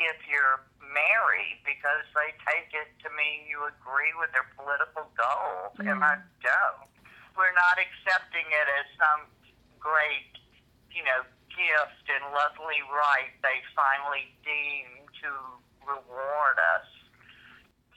if 0.00 0.18
you're 0.26 0.64
married 0.80 1.60
because 1.62 2.06
they 2.16 2.32
take 2.48 2.72
it 2.72 2.88
to 3.04 3.08
mean 3.14 3.46
you 3.46 3.60
agree 3.68 4.10
with 4.18 4.32
their 4.32 4.48
political 4.56 5.06
goals, 5.14 5.76
and 5.78 6.00
I 6.02 6.18
don't. 6.40 6.89
We're 7.36 7.54
not 7.54 7.76
accepting 7.78 8.46
it 8.46 8.68
as 8.80 8.86
some 8.98 9.26
great, 9.78 10.30
you 10.90 11.02
know, 11.04 11.24
gift 11.50 12.06
and 12.08 12.24
lovely 12.32 12.80
right 12.88 13.32
they 13.42 13.58
finally 13.74 14.30
deem 14.46 15.04
to 15.20 15.30
reward 15.84 16.56
us. 16.78 16.88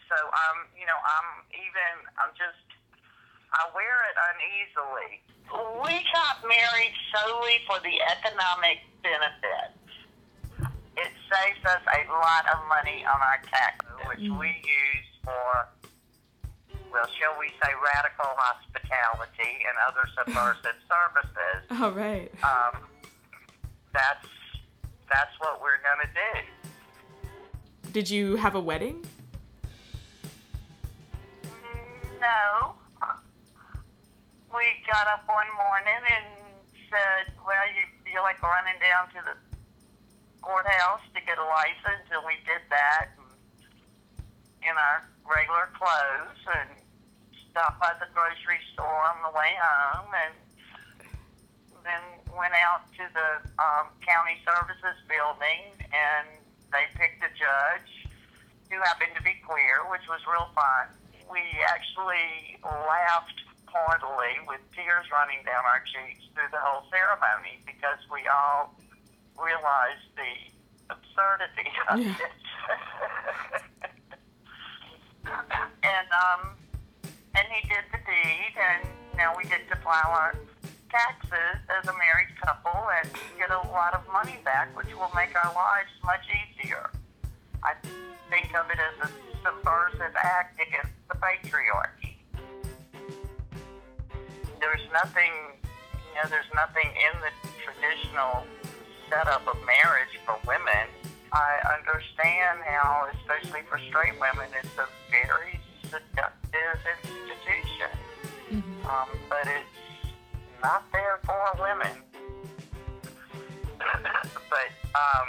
So 0.10 0.16
I'm, 0.18 0.70
you 0.78 0.86
know, 0.86 1.00
I'm 1.00 1.30
even, 1.54 1.92
I'm 2.22 2.34
just, 2.38 2.66
I 3.54 3.70
wear 3.74 3.98
it 4.10 4.18
uneasily. 4.34 5.12
We 5.86 6.02
got 6.14 6.42
married 6.46 6.96
solely 7.14 7.62
for 7.66 7.78
the 7.82 7.94
economic 8.10 8.82
benefit. 9.02 9.74
It 10.98 11.12
saves 11.30 11.64
us 11.66 11.82
a 11.82 12.02
lot 12.10 12.46
of 12.54 12.62
money 12.70 13.06
on 13.06 13.18
our 13.18 13.42
taxes, 13.50 13.98
which 14.06 14.22
mm-hmm. 14.22 14.38
we 14.38 14.50
use 14.62 15.10
for, 15.26 15.68
well, 16.94 17.10
shall 17.20 17.34
we 17.40 17.50
say, 17.58 17.74
radical 17.82 18.30
hospitality 18.38 19.66
and 19.66 19.76
other 19.90 20.06
subversive 20.14 20.78
services. 20.94 21.82
All 21.82 21.92
right. 21.92 22.30
Um, 22.44 22.86
that's 23.92 24.28
that's 25.10 25.34
what 25.40 25.60
we're 25.62 25.82
gonna 25.82 26.10
do. 26.14 27.90
Did 27.92 28.10
you 28.10 28.36
have 28.38 28.56
a 28.56 28.60
wedding? 28.60 29.04
No. 32.22 32.74
We 34.54 34.64
got 34.86 35.08
up 35.10 35.26
one 35.28 35.50
morning 35.58 36.02
and 36.14 36.26
said, 36.90 37.34
well, 37.42 37.66
you 37.74 37.84
feel 38.06 38.22
like 38.22 38.42
running 38.42 38.78
down 38.80 39.10
to 39.18 39.20
the 39.26 39.36
courthouse 40.42 41.02
to 41.16 41.22
get 41.26 41.38
a 41.38 41.44
license, 41.44 42.06
and 42.14 42.22
we 42.26 42.38
did 42.46 42.62
that 42.70 43.10
in 44.62 44.74
our 44.78 45.04
regular 45.26 45.68
clothes 45.74 46.40
and 46.58 46.70
stopped 47.54 47.78
by 47.78 47.94
the 48.02 48.10
grocery 48.18 48.58
store 48.74 49.06
on 49.14 49.22
the 49.22 49.30
way 49.38 49.54
home 49.62 50.10
and 50.10 50.34
then 51.86 52.02
went 52.34 52.58
out 52.58 52.82
to 52.98 53.06
the 53.14 53.30
um, 53.62 53.94
county 54.02 54.42
services 54.42 54.98
building 55.06 55.70
and 55.94 56.26
they 56.74 56.90
picked 56.98 57.22
a 57.22 57.30
judge 57.38 58.10
who 58.74 58.82
happened 58.82 59.14
to 59.14 59.22
be 59.22 59.38
queer, 59.46 59.86
which 59.94 60.02
was 60.10 60.18
real 60.26 60.50
fun. 60.58 60.90
We 61.30 61.46
actually 61.70 62.58
laughed 62.66 63.38
heartily 63.70 64.42
with 64.50 64.62
tears 64.74 65.06
running 65.14 65.46
down 65.46 65.62
our 65.70 65.86
cheeks 65.86 66.26
through 66.34 66.50
the 66.50 66.58
whole 66.58 66.90
ceremony 66.90 67.62
because 67.70 68.02
we 68.10 68.26
all 68.26 68.74
realized 69.38 70.10
the 70.18 70.34
absurdity 70.90 71.70
of 71.94 72.02
Yeah. 72.02 72.18
it. 72.18 72.34
and 75.86 76.08
um, 76.10 76.58
he 77.54 77.62
did 77.70 77.86
the 77.94 78.02
deed, 78.02 78.54
and 78.58 78.82
now 79.16 79.34
we 79.38 79.46
get 79.46 79.70
to 79.70 79.78
file 79.86 80.10
our 80.10 80.36
taxes 80.90 81.62
as 81.70 81.86
a 81.88 81.94
married 81.94 82.34
couple 82.42 82.74
and 82.98 83.10
get 83.38 83.50
a 83.54 83.62
lot 83.70 83.94
of 83.94 84.02
money 84.12 84.38
back, 84.44 84.76
which 84.76 84.90
will 84.98 85.12
make 85.14 85.36
our 85.38 85.54
lives 85.54 85.94
much 86.04 86.26
easier. 86.34 86.90
I 87.64 87.74
think 88.30 88.50
of 88.58 88.66
it 88.74 88.80
as 88.82 89.10
a 89.10 89.12
subversive 89.46 90.16
act 90.18 90.60
against 90.60 90.98
the 91.10 91.16
patriarchy. 91.22 92.18
There's 94.60 94.86
nothing, 94.92 95.34
you 95.62 96.24
know, 96.24 96.30
there's 96.30 96.50
nothing 96.56 96.90
in 96.90 97.14
the 97.22 97.32
traditional 97.62 98.46
setup 99.10 99.46
of 99.48 99.58
marriage 99.66 100.18
for 100.26 100.40
women. 100.48 100.90
I 101.32 101.78
understand 101.78 102.62
how, 102.66 103.10
especially 103.14 103.62
for 103.70 103.80
straight 103.90 104.14
women, 104.20 104.50
it's 104.58 104.78
a 104.78 104.88
very 105.10 105.60
seductive 105.84 106.43
institution. 106.54 107.92
Um, 108.86 109.10
but 109.30 109.48
it's 109.48 110.14
not 110.62 110.84
there 110.92 111.20
for 111.24 111.40
women. 111.60 111.98
but 113.80 114.70
um, 114.94 115.28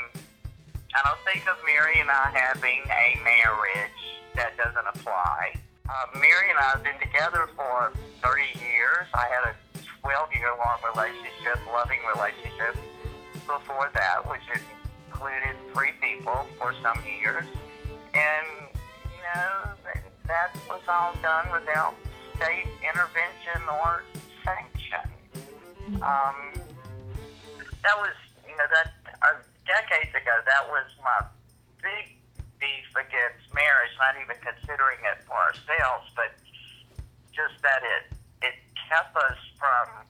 I 0.95 1.01
don't 1.05 1.19
think 1.25 1.49
of 1.49 1.57
Mary 1.67 1.99
and 2.01 2.11
I 2.11 2.31
having 2.35 2.83
a 2.87 3.19
marriage 3.25 4.05
that 4.37 4.57
doesn't 4.57 4.87
apply. 4.95 5.55
Uh, 5.89 6.07
Mary 6.15 6.51
and 6.51 6.59
I 6.59 6.71
have 6.75 6.85
been 6.85 6.99
together 7.01 7.49
for 7.57 7.93
30 8.23 8.43
years. 8.61 9.07
I 9.15 9.27
had 9.29 9.53
a 9.53 9.55
12 10.03 10.29
year 10.39 10.51
long 10.57 10.79
relationship, 10.95 11.59
loving 11.73 12.01
relationship 12.15 12.77
before 13.47 13.91
that, 13.95 14.29
which 14.29 14.43
included 15.11 15.57
three 15.73 15.93
people 16.01 16.47
for 16.59 16.75
some 16.83 16.99
years. 17.05 17.45
And, 18.15 18.47
you 19.05 19.23
know, 19.35 19.74
that 20.27 20.57
was 20.69 20.81
all 20.89 21.15
done 21.23 21.47
without 21.53 21.95
state 22.37 22.69
intervention 22.81 23.61
or 23.69 24.03
sanction. 24.45 25.05
Um, 26.01 26.57
that 27.85 27.97
was, 28.01 28.17
you 28.49 28.57
know, 28.57 28.69
that 28.73 28.89
uh, 29.21 29.39
decades 29.69 30.11
ago, 30.17 30.35
that 30.49 30.65
was 30.69 30.89
my 31.05 31.29
big 31.85 32.17
beef 32.57 32.89
against 32.97 33.45
marriage, 33.53 33.93
not 34.01 34.17
even 34.17 34.37
considering 34.41 35.01
it 35.05 35.21
for 35.29 35.37
ourselves, 35.37 36.09
but 36.17 36.33
just 37.37 37.61
that 37.61 37.85
it 37.85 38.17
it 38.41 38.57
kept 38.89 39.17
us 39.17 39.41
from 39.61 40.05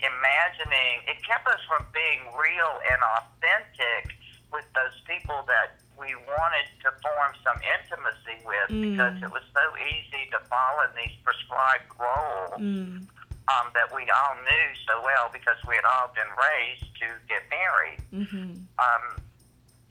imagining, 0.00 1.00
it 1.08 1.16
kept 1.24 1.48
us 1.48 1.60
from 1.64 1.86
being 1.96 2.28
real 2.36 2.72
and 2.92 3.00
authentic 3.16 4.12
with 4.52 4.64
those 4.76 4.96
people 5.08 5.44
that 5.48 5.80
we 5.98 6.14
wanted 6.26 6.66
to 6.82 6.90
form 7.02 7.32
some 7.46 7.58
intimacy 7.62 8.36
with 8.44 8.68
because 8.68 9.14
it 9.22 9.30
was 9.30 9.42
so 9.54 9.64
easy 9.78 10.26
to 10.34 10.38
fall 10.50 10.82
in 10.86 10.90
these 10.98 11.14
prescribed 11.22 11.90
roles 11.98 12.58
Mm. 12.60 13.06
um, 13.50 13.66
that 13.74 13.90
we 13.94 14.02
all 14.10 14.34
knew 14.46 14.66
so 14.86 15.02
well 15.02 15.28
because 15.32 15.56
we 15.68 15.74
had 15.74 15.84
all 15.84 16.08
been 16.14 16.30
raised 16.38 16.86
to 17.02 17.06
get 17.28 17.42
married. 17.50 18.00
Mm-hmm. 18.12 18.50
Um, 18.78 19.04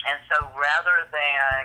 and 0.08 0.20
so 0.32 0.38
rather 0.58 1.08
than 1.12 1.64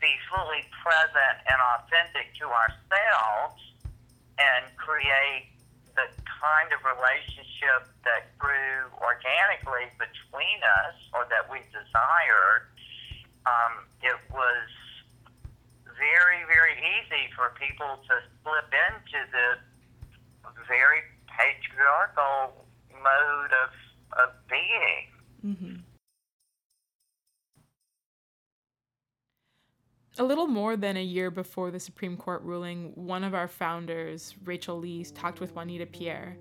be 0.00 0.12
fully 0.28 0.62
present 0.82 1.36
and 1.48 1.58
authentic 1.78 2.34
to 2.38 2.46
ourselves 2.50 3.60
and 4.38 4.64
create 4.76 5.48
the 5.94 6.06
kind 6.26 6.70
of 6.74 6.80
relationship 6.82 7.88
that 8.02 8.34
grew 8.38 8.90
organically 8.98 9.88
between 9.96 10.58
us 10.84 10.98
or 11.14 11.26
that 11.30 11.46
we 11.46 11.62
desired, 11.70 12.68
um, 13.46 13.86
it 14.02 14.18
was 14.34 14.68
very, 15.94 16.42
very 16.50 16.74
easy 16.82 17.30
for 17.38 17.54
people 17.54 18.02
to 18.10 18.14
slip 18.42 18.68
into 18.70 19.20
the 19.30 19.46
very 20.66 21.02
patriarchal 21.30 22.63
A 30.16 30.22
little 30.22 30.46
more 30.46 30.76
than 30.76 30.96
a 30.96 31.02
year 31.02 31.28
before 31.28 31.72
the 31.72 31.80
Supreme 31.80 32.16
Court 32.16 32.40
ruling, 32.42 32.92
one 32.94 33.24
of 33.24 33.34
our 33.34 33.48
founders, 33.48 34.36
Rachel 34.44 34.78
Lee, 34.78 35.02
talked 35.04 35.40
with 35.40 35.56
Juanita 35.56 35.86
Pierre. 35.86 36.38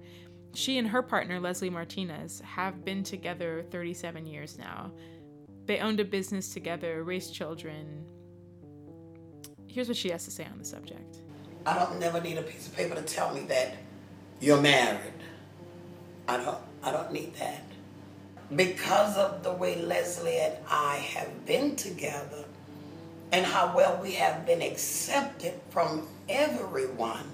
She 0.54 0.78
and 0.78 0.88
her 0.88 1.02
partner, 1.02 1.40
Leslie 1.40 1.72
Martinez, 1.72 2.40
have 2.42 2.86
been 2.86 3.02
together 3.02 3.66
37 3.72 4.28
years 4.28 4.60
now. 4.60 4.92
They 5.66 5.80
owned 5.80 6.00
a 6.00 6.06
business 6.06 6.54
together, 6.54 7.04
raised 7.04 7.34
children. 7.34 8.06
Here's 9.66 9.88
what 9.88 9.98
she 9.98 10.12
has 10.12 10.24
to 10.26 10.32
say 10.32 10.46
on 10.46 10.60
the 10.60 10.66
subject. 10.66 11.22
I 11.66 11.80
don't 11.80 12.00
never 12.00 12.22
need 12.22 12.38
a 12.38 12.44
piece 12.44 12.68
of 12.68 12.76
paper 12.76 12.94
to 12.94 13.02
tell 13.02 13.34
me 13.34 13.42
that 13.46 13.78
you're 14.40 14.62
married. 14.62 15.14
I 16.28 16.38
don't 16.38 16.60
I 16.84 16.92
don't 16.92 17.12
need 17.12 17.34
that. 17.36 17.64
Because 18.56 19.18
of 19.18 19.42
the 19.42 19.54
way 19.54 19.82
Leslie 19.82 20.38
and 20.38 20.58
I 20.70 20.98
have 20.98 21.44
been 21.48 21.76
together 21.76 22.46
and 23.34 23.48
how 23.48 23.76
well 23.76 24.00
we 24.00 24.12
have 24.12 24.46
been 24.46 24.62
accepted 24.62 25.54
from 25.72 26.08
everyone, 26.30 27.32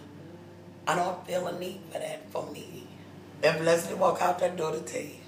I 0.87 0.95
don't 0.95 1.27
feel 1.27 1.45
a 1.47 1.59
need 1.59 1.81
for 1.91 1.99
that 1.99 2.31
for 2.31 2.49
me. 2.51 2.87
If 3.43 3.61
Leslie 3.61 3.95
walk 3.95 4.21
out 4.21 4.39
that 4.39 4.55
door 4.55 4.71
today 4.71 5.19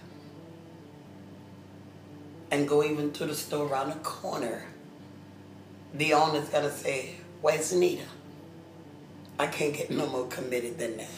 and 2.50 2.68
go 2.68 2.84
even 2.84 3.12
to 3.12 3.26
the 3.26 3.36
store 3.36 3.68
around 3.68 3.90
the 3.90 3.96
corner, 3.96 4.64
the 5.94 6.14
owner's 6.14 6.48
gonna 6.48 6.72
say, 6.72 7.16
Where's 7.42 7.74
Nita? 7.74 8.04
I 9.38 9.48
can't 9.48 9.74
get 9.74 9.92
no 9.92 10.08
more 10.08 10.28
committed 10.28 10.78
than 10.78 10.98
that. 10.98 11.10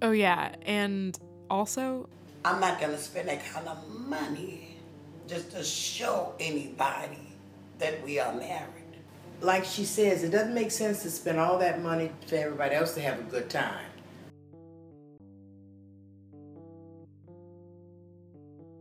Oh, 0.00 0.12
yeah, 0.12 0.54
and 0.62 1.18
also, 1.50 2.08
I'm 2.42 2.58
not 2.58 2.80
gonna 2.80 2.96
spend 2.96 3.28
that 3.28 3.44
kind 3.44 3.68
of 3.68 3.86
money 4.08 4.69
just 5.30 5.52
to 5.52 5.62
show 5.62 6.34
anybody 6.40 7.20
that 7.78 8.04
we 8.04 8.18
are 8.18 8.34
married. 8.34 8.66
Like 9.40 9.64
she 9.64 9.84
says, 9.84 10.24
it 10.24 10.30
doesn't 10.30 10.52
make 10.52 10.72
sense 10.72 11.02
to 11.04 11.10
spend 11.10 11.38
all 11.38 11.56
that 11.60 11.80
money 11.80 12.10
for 12.26 12.34
everybody 12.34 12.74
else 12.74 12.94
to 12.94 13.00
have 13.00 13.20
a 13.20 13.22
good 13.22 13.48
time. 13.48 13.86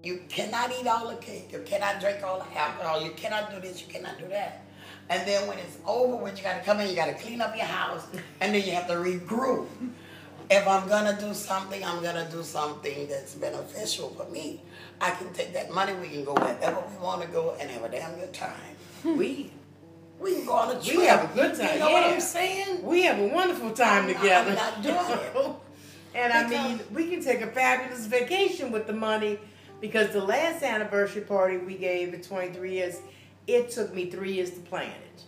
You 0.02 0.24
cannot 0.28 0.72
eat 0.72 0.88
all 0.88 1.08
the 1.10 1.18
cake. 1.18 1.50
You 1.52 1.60
cannot 1.60 2.00
drink 2.00 2.24
all 2.24 2.40
the 2.40 2.58
alcohol. 2.58 3.04
You 3.04 3.12
cannot 3.12 3.52
do 3.54 3.60
this. 3.60 3.82
You 3.82 3.94
cannot 3.94 4.18
do 4.18 4.28
that. 4.30 4.66
And 5.10 5.28
then 5.28 5.48
when 5.48 5.60
it's 5.60 5.78
over, 5.86 6.16
when 6.16 6.36
you 6.36 6.42
gotta 6.42 6.64
come 6.64 6.80
in, 6.80 6.90
you 6.90 6.96
gotta 6.96 7.14
clean 7.14 7.42
up 7.42 7.56
your 7.56 7.66
house, 7.66 8.08
and 8.42 8.56
then 8.56 8.66
you 8.66 8.72
have 8.72 8.88
to 8.88 8.94
regroup. 8.94 9.68
If 10.50 10.68
I'm 10.68 10.88
gonna 10.90 11.18
do 11.20 11.34
something, 11.34 11.84
I'm 11.84 12.02
gonna 12.02 12.28
do 12.32 12.42
something 12.44 13.08
that's 13.08 13.36
beneficial 13.36 14.10
for 14.10 14.26
me. 14.32 14.62
I 15.00 15.12
can 15.12 15.32
take 15.34 15.54
that 15.54 15.72
money, 15.72 15.94
we 15.94 16.08
can 16.10 16.24
go 16.26 16.34
wherever 16.34 16.82
we 16.90 16.98
wanna 17.04 17.28
go 17.28 17.56
and 17.60 17.70
have 17.70 17.84
a 17.84 17.90
damn 17.90 18.16
good 18.16 18.34
time. 18.34 18.76
Hmm. 19.04 19.18
We 19.18 19.52
We 20.20 20.34
can 20.36 20.46
go 20.46 20.54
on 20.54 20.76
a 20.76 20.82
trip. 20.82 20.98
We 20.98 21.06
have 21.06 21.32
a 21.32 21.34
good 21.34 21.56
time, 21.56 21.74
You 21.76 21.80
know 21.80 21.92
what. 21.92 22.04
I'm 22.04 22.20
saying? 22.20 22.84
we 22.84 23.04
have 23.04 23.20
a 23.20 23.28
wonderful 23.28 23.72
time 23.72 24.06
I'm 24.06 24.12
not- 24.14 24.22
together. 24.22 24.50
I'm 24.50 24.56
not 24.56 24.82
doing 24.82 25.20
it. 25.46 25.56
and 26.16 26.34
I 26.34 26.48
mean, 26.48 26.80
we 26.92 27.10
can 27.10 27.24
take 27.24 27.42
a 27.42 27.48
fabulous 27.48 28.06
vacation 28.08 28.72
with 28.72 28.86
the 28.88 28.94
money 28.94 29.40
because 29.80 30.10
the 30.12 30.22
last 30.22 30.62
anniversary 30.64 31.22
party 31.22 31.58
we 31.58 31.76
gave 31.76 32.14
at 32.14 32.24
23 32.24 32.74
years, 32.74 32.98
it 33.48 33.70
took 33.70 33.94
me 33.94 34.10
three 34.10 34.34
years 34.34 34.50
to 34.52 34.60
plan 34.62 34.90
it. 34.90 35.24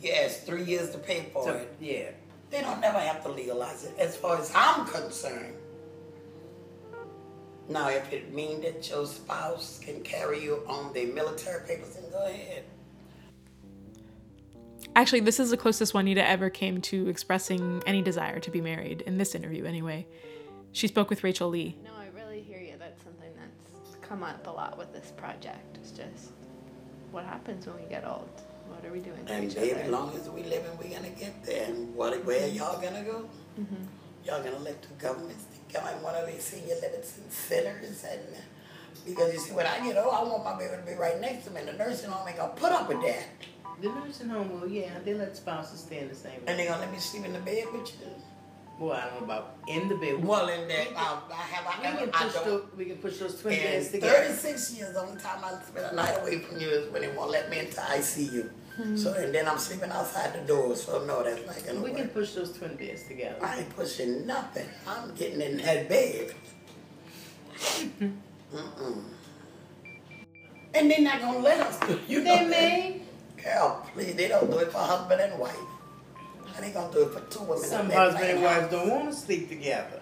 Yes, 0.00 0.42
three 0.44 0.62
years 0.64 0.90
to 0.90 0.98
pay 0.98 1.26
for 1.32 1.42
So, 1.44 1.54
it. 1.54 1.74
yeah. 1.80 2.10
They 2.50 2.60
don't 2.60 2.80
never 2.80 2.98
have 2.98 3.22
to 3.24 3.28
legalize 3.30 3.84
it, 3.84 3.94
as 3.98 4.16
far 4.16 4.38
as 4.38 4.52
I'm 4.54 4.86
concerned. 4.86 5.54
Now, 7.68 7.88
if 7.88 8.12
it 8.12 8.32
means 8.32 8.62
that 8.62 8.88
your 8.88 9.06
spouse 9.06 9.80
can 9.82 10.00
carry 10.02 10.42
you 10.42 10.62
on 10.68 10.92
the 10.92 11.06
military 11.06 11.66
papers, 11.66 11.96
then 11.96 12.10
go 12.10 12.24
ahead. 12.24 12.62
Actually, 14.94 15.20
this 15.20 15.40
is 15.40 15.50
the 15.50 15.56
closest 15.56 15.92
Juanita 15.92 16.26
ever 16.26 16.48
came 16.48 16.80
to 16.82 17.08
expressing 17.08 17.82
any 17.86 18.00
desire 18.02 18.38
to 18.38 18.50
be 18.50 18.60
married, 18.60 19.02
in 19.02 19.18
this 19.18 19.34
interview 19.34 19.64
anyway. 19.64 20.06
She 20.72 20.86
spoke 20.86 21.10
with 21.10 21.24
Rachel 21.24 21.48
Lee. 21.48 21.76
No, 21.84 21.90
I 21.98 22.06
really 22.14 22.40
hear 22.40 22.60
you. 22.60 22.74
That's 22.78 23.02
something 23.02 23.30
that's 23.36 23.96
come 24.00 24.22
up 24.22 24.46
a 24.46 24.50
lot 24.50 24.78
with 24.78 24.92
this 24.92 25.12
project. 25.16 25.76
It's 25.78 25.90
just 25.90 26.32
what 27.10 27.24
happens 27.24 27.66
when 27.66 27.76
we 27.76 27.88
get 27.88 28.06
old. 28.06 28.30
What 28.68 28.84
are 28.84 28.92
we 28.92 29.00
doing 29.00 29.24
to 29.24 29.32
And 29.32 29.44
each 29.44 29.54
baby, 29.54 29.80
as 29.80 29.90
long 29.90 30.14
as 30.14 30.28
we 30.28 30.42
living, 30.42 30.70
we're 30.78 30.94
gonna 30.94 31.10
get 31.10 31.44
there. 31.44 31.66
And 31.66 31.94
what, 31.94 32.24
where 32.24 32.46
y'all 32.48 32.80
gonna 32.80 33.02
go? 33.02 33.28
Mm-hmm. 33.60 33.84
Y'all 34.24 34.42
gonna 34.42 34.58
let 34.58 34.82
the 34.82 34.88
governments 34.98 35.44
become 35.68 36.02
one 36.02 36.14
of 36.14 36.26
these 36.26 36.42
senior 36.42 36.74
living 36.76 37.02
centers 37.30 38.04
and 38.04 38.20
because 39.06 39.32
you 39.32 39.38
see, 39.38 39.52
when 39.52 39.66
I 39.66 39.78
get 39.86 39.96
old, 39.96 40.12
I 40.12 40.22
want 40.24 40.44
my 40.44 40.58
baby 40.58 40.74
to 40.76 40.82
be 40.82 40.94
right 40.98 41.20
next 41.20 41.44
to 41.44 41.50
me. 41.52 41.60
And 41.60 41.68
the 41.68 41.72
nursing 41.74 42.10
home 42.10 42.26
ain't 42.26 42.38
gonna 42.38 42.52
put 42.54 42.72
up 42.72 42.88
with 42.88 43.00
that. 43.02 43.24
The 43.80 43.88
nursing 43.88 44.28
home 44.28 44.60
will, 44.60 44.66
yeah, 44.66 44.98
they 45.04 45.14
let 45.14 45.36
spouses 45.36 45.80
stay 45.80 45.98
in 45.98 46.08
the 46.08 46.14
same 46.14 46.32
Room. 46.32 46.42
And 46.46 46.48
room. 46.48 46.56
they 46.58 46.66
gonna 46.66 46.80
let 46.80 46.92
me 46.92 46.98
sleep 46.98 47.24
in 47.24 47.32
the 47.32 47.38
bed 47.38 47.66
with 47.72 47.88
you. 48.00 48.06
Well, 48.78 48.92
I 48.92 49.06
don't 49.08 49.20
know 49.20 49.24
about 49.24 49.56
in 49.66 49.88
the 49.88 49.94
bed. 49.96 50.22
Well, 50.22 50.48
in 50.48 50.68
that, 50.68 50.88
um, 50.88 51.18
I 51.32 51.34
have, 51.34 51.66
I 51.66 51.80
we 51.80 51.86
have, 51.86 51.98
can 51.98 52.10
I 52.12 52.22
push 52.24 52.34
don't. 52.34 52.44
those, 52.44 52.62
we 52.76 52.84
can 52.84 52.96
push 52.98 53.16
those 53.18 53.40
twin 53.40 53.54
In 53.54 53.62
beds 53.62 53.90
together. 53.90 54.14
36 54.28 54.74
years, 54.74 54.92
the 54.92 55.00
only 55.00 55.20
time 55.20 55.42
I 55.42 55.58
spent 55.64 55.92
a 55.92 55.94
night 55.96 56.18
away 56.20 56.40
from 56.40 56.60
you 56.60 56.68
is 56.68 56.92
when 56.92 57.00
they 57.02 57.08
won't 57.16 57.30
let 57.30 57.48
me 57.48 57.58
into 57.60 57.80
ICU. 57.80 58.50
So, 58.94 59.14
and 59.14 59.34
then 59.34 59.48
I'm 59.48 59.56
sleeping 59.56 59.90
outside 59.90 60.34
the 60.34 60.46
door, 60.46 60.76
so 60.76 61.02
no, 61.06 61.22
that's 61.24 61.46
not 61.46 61.64
gonna 61.66 61.80
We 61.80 61.88
work. 61.92 61.98
can 61.98 62.08
push 62.10 62.32
those 62.32 62.52
twin 62.58 62.74
beds 62.76 63.04
together. 63.04 63.36
I 63.42 63.60
ain't 63.60 63.74
pushing 63.74 64.26
nothing. 64.26 64.66
I'm 64.86 65.14
getting 65.14 65.40
in 65.40 65.56
that 65.56 65.88
bed. 65.88 66.34
Mm-mm. 68.52 69.02
And 70.74 70.90
they're 70.90 71.00
not 71.00 71.20
gonna 71.22 71.38
let 71.38 71.60
us 71.60 71.80
do 71.80 71.98
you 72.06 72.22
know 72.22 72.36
They 72.36 72.44
that. 72.44 72.50
may. 72.50 73.00
Girl, 73.42 73.86
please, 73.94 74.14
they 74.14 74.28
don't 74.28 74.50
do 74.50 74.58
it 74.58 74.70
for 74.70 74.78
husband 74.78 75.22
and 75.22 75.38
wife. 75.40 75.56
How 76.56 76.62
they 76.62 76.70
gonna 76.72 76.92
do 76.92 77.02
it 77.02 77.12
for 77.12 77.20
two 77.30 77.40
women? 77.40 77.62
in 77.64 77.68
Some 77.70 77.88
that 77.88 77.96
husband 77.96 78.24
and 78.24 78.38
same 78.38 78.42
wives 78.44 78.70
don't 78.72 78.88
want 78.90 79.10
to 79.10 79.16
sleep 79.16 79.48
together. 79.50 80.00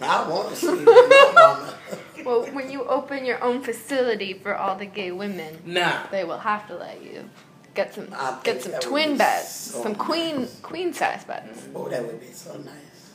I 0.00 0.28
want 0.28 0.48
to 0.50 0.56
sleep 0.56 0.78
with 0.80 0.86
my 0.86 1.32
mama. 1.34 1.74
Well, 2.24 2.44
when 2.52 2.70
you 2.70 2.84
open 2.84 3.24
your 3.24 3.42
own 3.42 3.62
facility 3.62 4.32
for 4.34 4.54
all 4.56 4.76
the 4.76 4.86
gay 4.86 5.10
women, 5.12 5.60
Nah. 5.64 6.06
they 6.10 6.22
will 6.24 6.38
have 6.38 6.66
to 6.68 6.76
let 6.76 7.02
you 7.02 7.28
get 7.74 7.94
some 7.94 8.08
I 8.12 8.38
get 8.44 8.62
some 8.62 8.74
twin 8.80 9.12
be 9.12 9.18
beds, 9.18 9.48
so 9.48 9.82
some 9.82 9.94
queen 9.96 10.40
nice. 10.42 10.60
queen 10.60 10.92
size 10.92 11.24
beds. 11.24 11.66
Oh, 11.74 11.88
that 11.88 12.04
would 12.04 12.20
be 12.20 12.30
so 12.32 12.56
nice. 12.58 13.10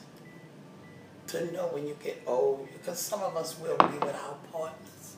To 1.28 1.52
know 1.52 1.68
when 1.68 1.86
you 1.86 1.96
get 2.02 2.22
old, 2.26 2.68
because 2.72 2.98
some 2.98 3.22
of 3.22 3.36
us 3.36 3.58
will 3.58 3.76
be 3.76 3.98
with 3.98 4.14
our 4.14 4.36
partners 4.52 5.16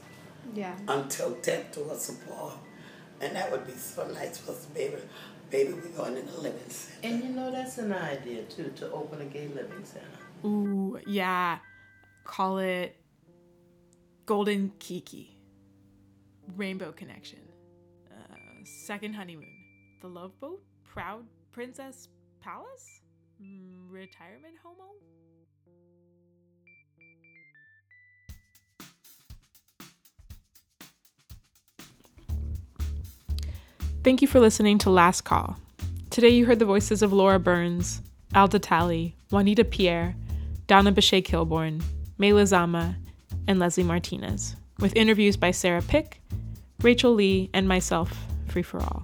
Yeah. 0.54 0.74
until 0.88 1.30
death 1.42 1.72
do 1.74 1.88
us 1.90 2.09
apart. 2.11 2.54
And 3.20 3.37
that 3.37 3.50
would 3.52 3.66
be 3.66 3.74
so 3.74 4.06
nice 4.09 4.38
for 4.38 4.52
us 4.52 4.64
to 4.66 4.70
be 4.72 4.80
able 4.80 4.98
to, 4.98 5.04
baby, 5.50 5.72
we're 5.72 5.88
going 5.96 6.16
in 6.16 6.26
the 6.26 6.38
living 6.38 6.60
center. 6.68 6.98
And 7.02 7.24
you 7.24 7.30
know, 7.30 7.50
that's 7.50 7.78
an 7.78 7.92
idea 7.92 8.42
too, 8.44 8.72
to 8.76 8.90
open 8.92 9.20
a 9.20 9.24
gay 9.24 9.48
living 9.48 9.84
center. 9.84 10.06
Ooh, 10.44 10.98
yeah. 11.06 11.58
Call 12.24 12.58
it 12.58 12.96
Golden 14.26 14.72
Kiki. 14.78 15.36
Rainbow 16.56 16.92
Connection. 16.92 17.40
Uh, 18.10 18.34
second 18.64 19.14
Honeymoon. 19.14 19.56
The 20.00 20.08
Love 20.08 20.38
Boat? 20.40 20.62
Proud 20.84 21.24
Princess 21.52 22.08
Palace? 22.40 23.00
Mm, 23.42 23.90
retirement 23.90 24.54
Homo? 24.62 24.94
Thank 34.02 34.22
you 34.22 34.28
for 34.28 34.40
listening 34.40 34.78
to 34.78 34.88
Last 34.88 35.24
Call. 35.24 35.58
Today 36.08 36.30
you 36.30 36.46
heard 36.46 36.58
the 36.58 36.64
voices 36.64 37.02
of 37.02 37.12
Laura 37.12 37.38
Burns, 37.38 38.00
Alda 38.34 38.58
Talley, 38.58 39.14
Juanita 39.30 39.62
Pierre, 39.62 40.14
Donna 40.66 40.90
Bechet 40.90 41.26
Kilborn, 41.26 41.82
Mela 42.16 42.46
Zama, 42.46 42.96
and 43.46 43.58
Leslie 43.58 43.84
Martinez, 43.84 44.56
with 44.78 44.96
interviews 44.96 45.36
by 45.36 45.50
Sarah 45.50 45.82
Pick, 45.82 46.22
Rachel 46.80 47.12
Lee, 47.12 47.50
and 47.52 47.68
myself, 47.68 48.24
Free 48.48 48.62
for 48.62 48.80
All. 48.80 49.02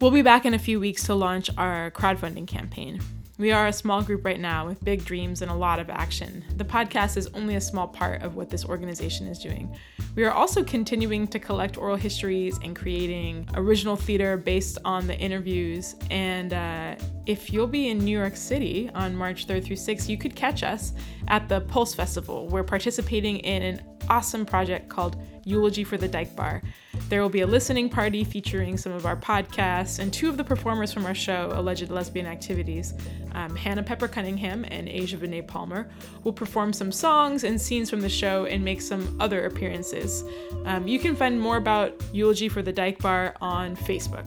We'll 0.00 0.12
be 0.12 0.22
back 0.22 0.46
in 0.46 0.54
a 0.54 0.58
few 0.58 0.80
weeks 0.80 1.04
to 1.04 1.14
launch 1.14 1.50
our 1.58 1.90
crowdfunding 1.90 2.46
campaign. 2.46 3.02
We 3.40 3.52
are 3.52 3.68
a 3.68 3.72
small 3.72 4.02
group 4.02 4.26
right 4.26 4.38
now 4.38 4.66
with 4.66 4.84
big 4.84 5.02
dreams 5.02 5.40
and 5.40 5.50
a 5.50 5.54
lot 5.54 5.80
of 5.80 5.88
action. 5.88 6.44
The 6.58 6.64
podcast 6.64 7.16
is 7.16 7.26
only 7.28 7.54
a 7.54 7.60
small 7.60 7.88
part 7.88 8.20
of 8.20 8.36
what 8.36 8.50
this 8.50 8.66
organization 8.66 9.26
is 9.26 9.38
doing. 9.38 9.74
We 10.14 10.24
are 10.24 10.30
also 10.30 10.62
continuing 10.62 11.26
to 11.28 11.38
collect 11.38 11.78
oral 11.78 11.96
histories 11.96 12.58
and 12.62 12.76
creating 12.76 13.48
original 13.54 13.96
theater 13.96 14.36
based 14.36 14.76
on 14.84 15.06
the 15.06 15.18
interviews. 15.18 15.96
And 16.10 16.52
uh, 16.52 16.96
if 17.24 17.50
you'll 17.50 17.66
be 17.66 17.88
in 17.88 18.00
New 18.00 18.18
York 18.18 18.36
City 18.36 18.90
on 18.94 19.16
March 19.16 19.46
3rd 19.46 19.64
through 19.64 19.76
6th, 19.76 20.06
you 20.06 20.18
could 20.18 20.36
catch 20.36 20.62
us 20.62 20.92
at 21.28 21.48
the 21.48 21.62
Pulse 21.62 21.94
Festival. 21.94 22.46
We're 22.46 22.62
participating 22.62 23.38
in 23.38 23.62
an 23.62 23.82
awesome 24.10 24.44
project 24.44 24.90
called 24.90 25.16
Eulogy 25.44 25.84
for 25.84 25.96
the 25.96 26.08
Dyke 26.08 26.34
Bar. 26.36 26.62
There 27.08 27.22
will 27.22 27.28
be 27.28 27.40
a 27.40 27.46
listening 27.46 27.88
party 27.88 28.24
featuring 28.24 28.76
some 28.76 28.92
of 28.92 29.06
our 29.06 29.16
podcasts 29.16 29.98
and 29.98 30.12
two 30.12 30.28
of 30.28 30.36
the 30.36 30.44
performers 30.44 30.92
from 30.92 31.06
our 31.06 31.14
show, 31.14 31.50
Alleged 31.54 31.90
Lesbian 31.90 32.26
Activities. 32.26 32.94
Um, 33.32 33.56
Hannah 33.56 33.82
Pepper 33.82 34.08
Cunningham 34.08 34.64
and 34.68 34.88
Asia 34.88 35.16
Benet 35.16 35.42
Palmer 35.42 35.90
will 36.24 36.32
perform 36.32 36.72
some 36.72 36.92
songs 36.92 37.44
and 37.44 37.60
scenes 37.60 37.90
from 37.90 38.00
the 38.00 38.08
show 38.08 38.44
and 38.44 38.64
make 38.64 38.80
some 38.80 39.16
other 39.20 39.46
appearances. 39.46 40.24
Um, 40.64 40.86
you 40.86 40.98
can 40.98 41.16
find 41.16 41.40
more 41.40 41.56
about 41.56 42.00
Eulogy 42.12 42.48
for 42.48 42.62
the 42.62 42.72
Dyke 42.72 42.98
Bar 42.98 43.34
on 43.40 43.76
Facebook. 43.76 44.26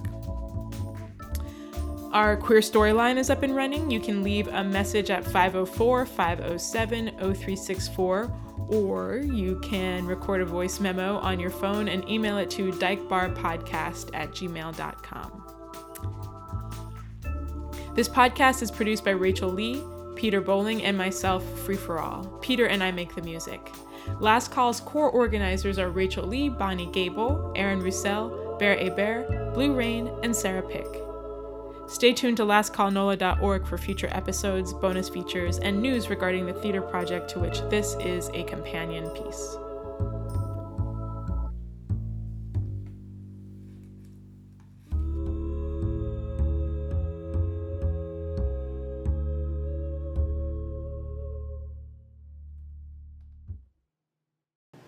Our 2.13 2.37
queer 2.37 2.59
storyline 2.59 3.17
is 3.17 3.31
up 3.31 3.41
and 3.41 3.55
running. 3.55 3.89
You 3.89 3.99
can 3.99 4.21
leave 4.21 4.47
a 4.47 4.63
message 4.63 5.09
at 5.09 5.25
504 5.25 6.05
507 6.05 7.07
0364, 7.17 8.31
or 8.69 9.17
you 9.17 9.59
can 9.61 10.05
record 10.05 10.41
a 10.41 10.45
voice 10.45 10.79
memo 10.79 11.17
on 11.17 11.39
your 11.39 11.49
phone 11.49 11.87
and 11.87 12.07
email 12.09 12.37
it 12.37 12.49
to 12.51 12.71
dykebarpodcast 12.71 14.09
at 14.13 14.31
gmail.com. 14.31 15.39
This 17.95 18.09
podcast 18.09 18.63
is 18.63 18.71
produced 18.71 19.05
by 19.05 19.11
Rachel 19.11 19.49
Lee, 19.49 19.83
Peter 20.15 20.41
Bowling, 20.41 20.83
and 20.83 20.97
myself, 20.97 21.43
Free 21.59 21.75
for 21.75 21.99
All. 21.99 22.25
Peter 22.41 22.65
and 22.65 22.83
I 22.83 22.91
make 22.91 23.13
the 23.13 23.21
music. 23.21 23.71
Last 24.19 24.51
Call's 24.51 24.79
core 24.79 25.09
organizers 25.09 25.77
are 25.77 25.89
Rachel 25.89 26.25
Lee, 26.25 26.49
Bonnie 26.49 26.91
Gable, 26.91 27.53
Aaron 27.55 27.81
Roussel, 27.81 28.57
Bear 28.59 28.77
Hebert, 28.77 29.53
Blue 29.53 29.73
Rain, 29.73 30.09
and 30.23 30.35
Sarah 30.35 30.63
Pick. 30.63 31.02
Stay 31.87 32.13
tuned 32.13 32.37
to 32.37 32.43
lastcallnola.org 32.43 33.67
for 33.67 33.77
future 33.77 34.09
episodes, 34.11 34.73
bonus 34.73 35.09
features, 35.09 35.59
and 35.59 35.81
news 35.81 36.09
regarding 36.09 36.45
the 36.45 36.53
theater 36.53 36.81
project 36.81 37.29
to 37.29 37.39
which 37.39 37.59
this 37.69 37.95
is 37.99 38.29
a 38.33 38.43
companion 38.43 39.09
piece. 39.11 39.57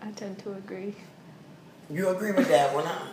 I 0.02 0.10
tend 0.12 0.38
to 0.40 0.52
agree. 0.54 0.94
You 1.90 2.08
agree 2.08 2.32
with 2.32 2.48
that 2.48 2.74
one, 2.74 2.84
huh? 2.84 3.05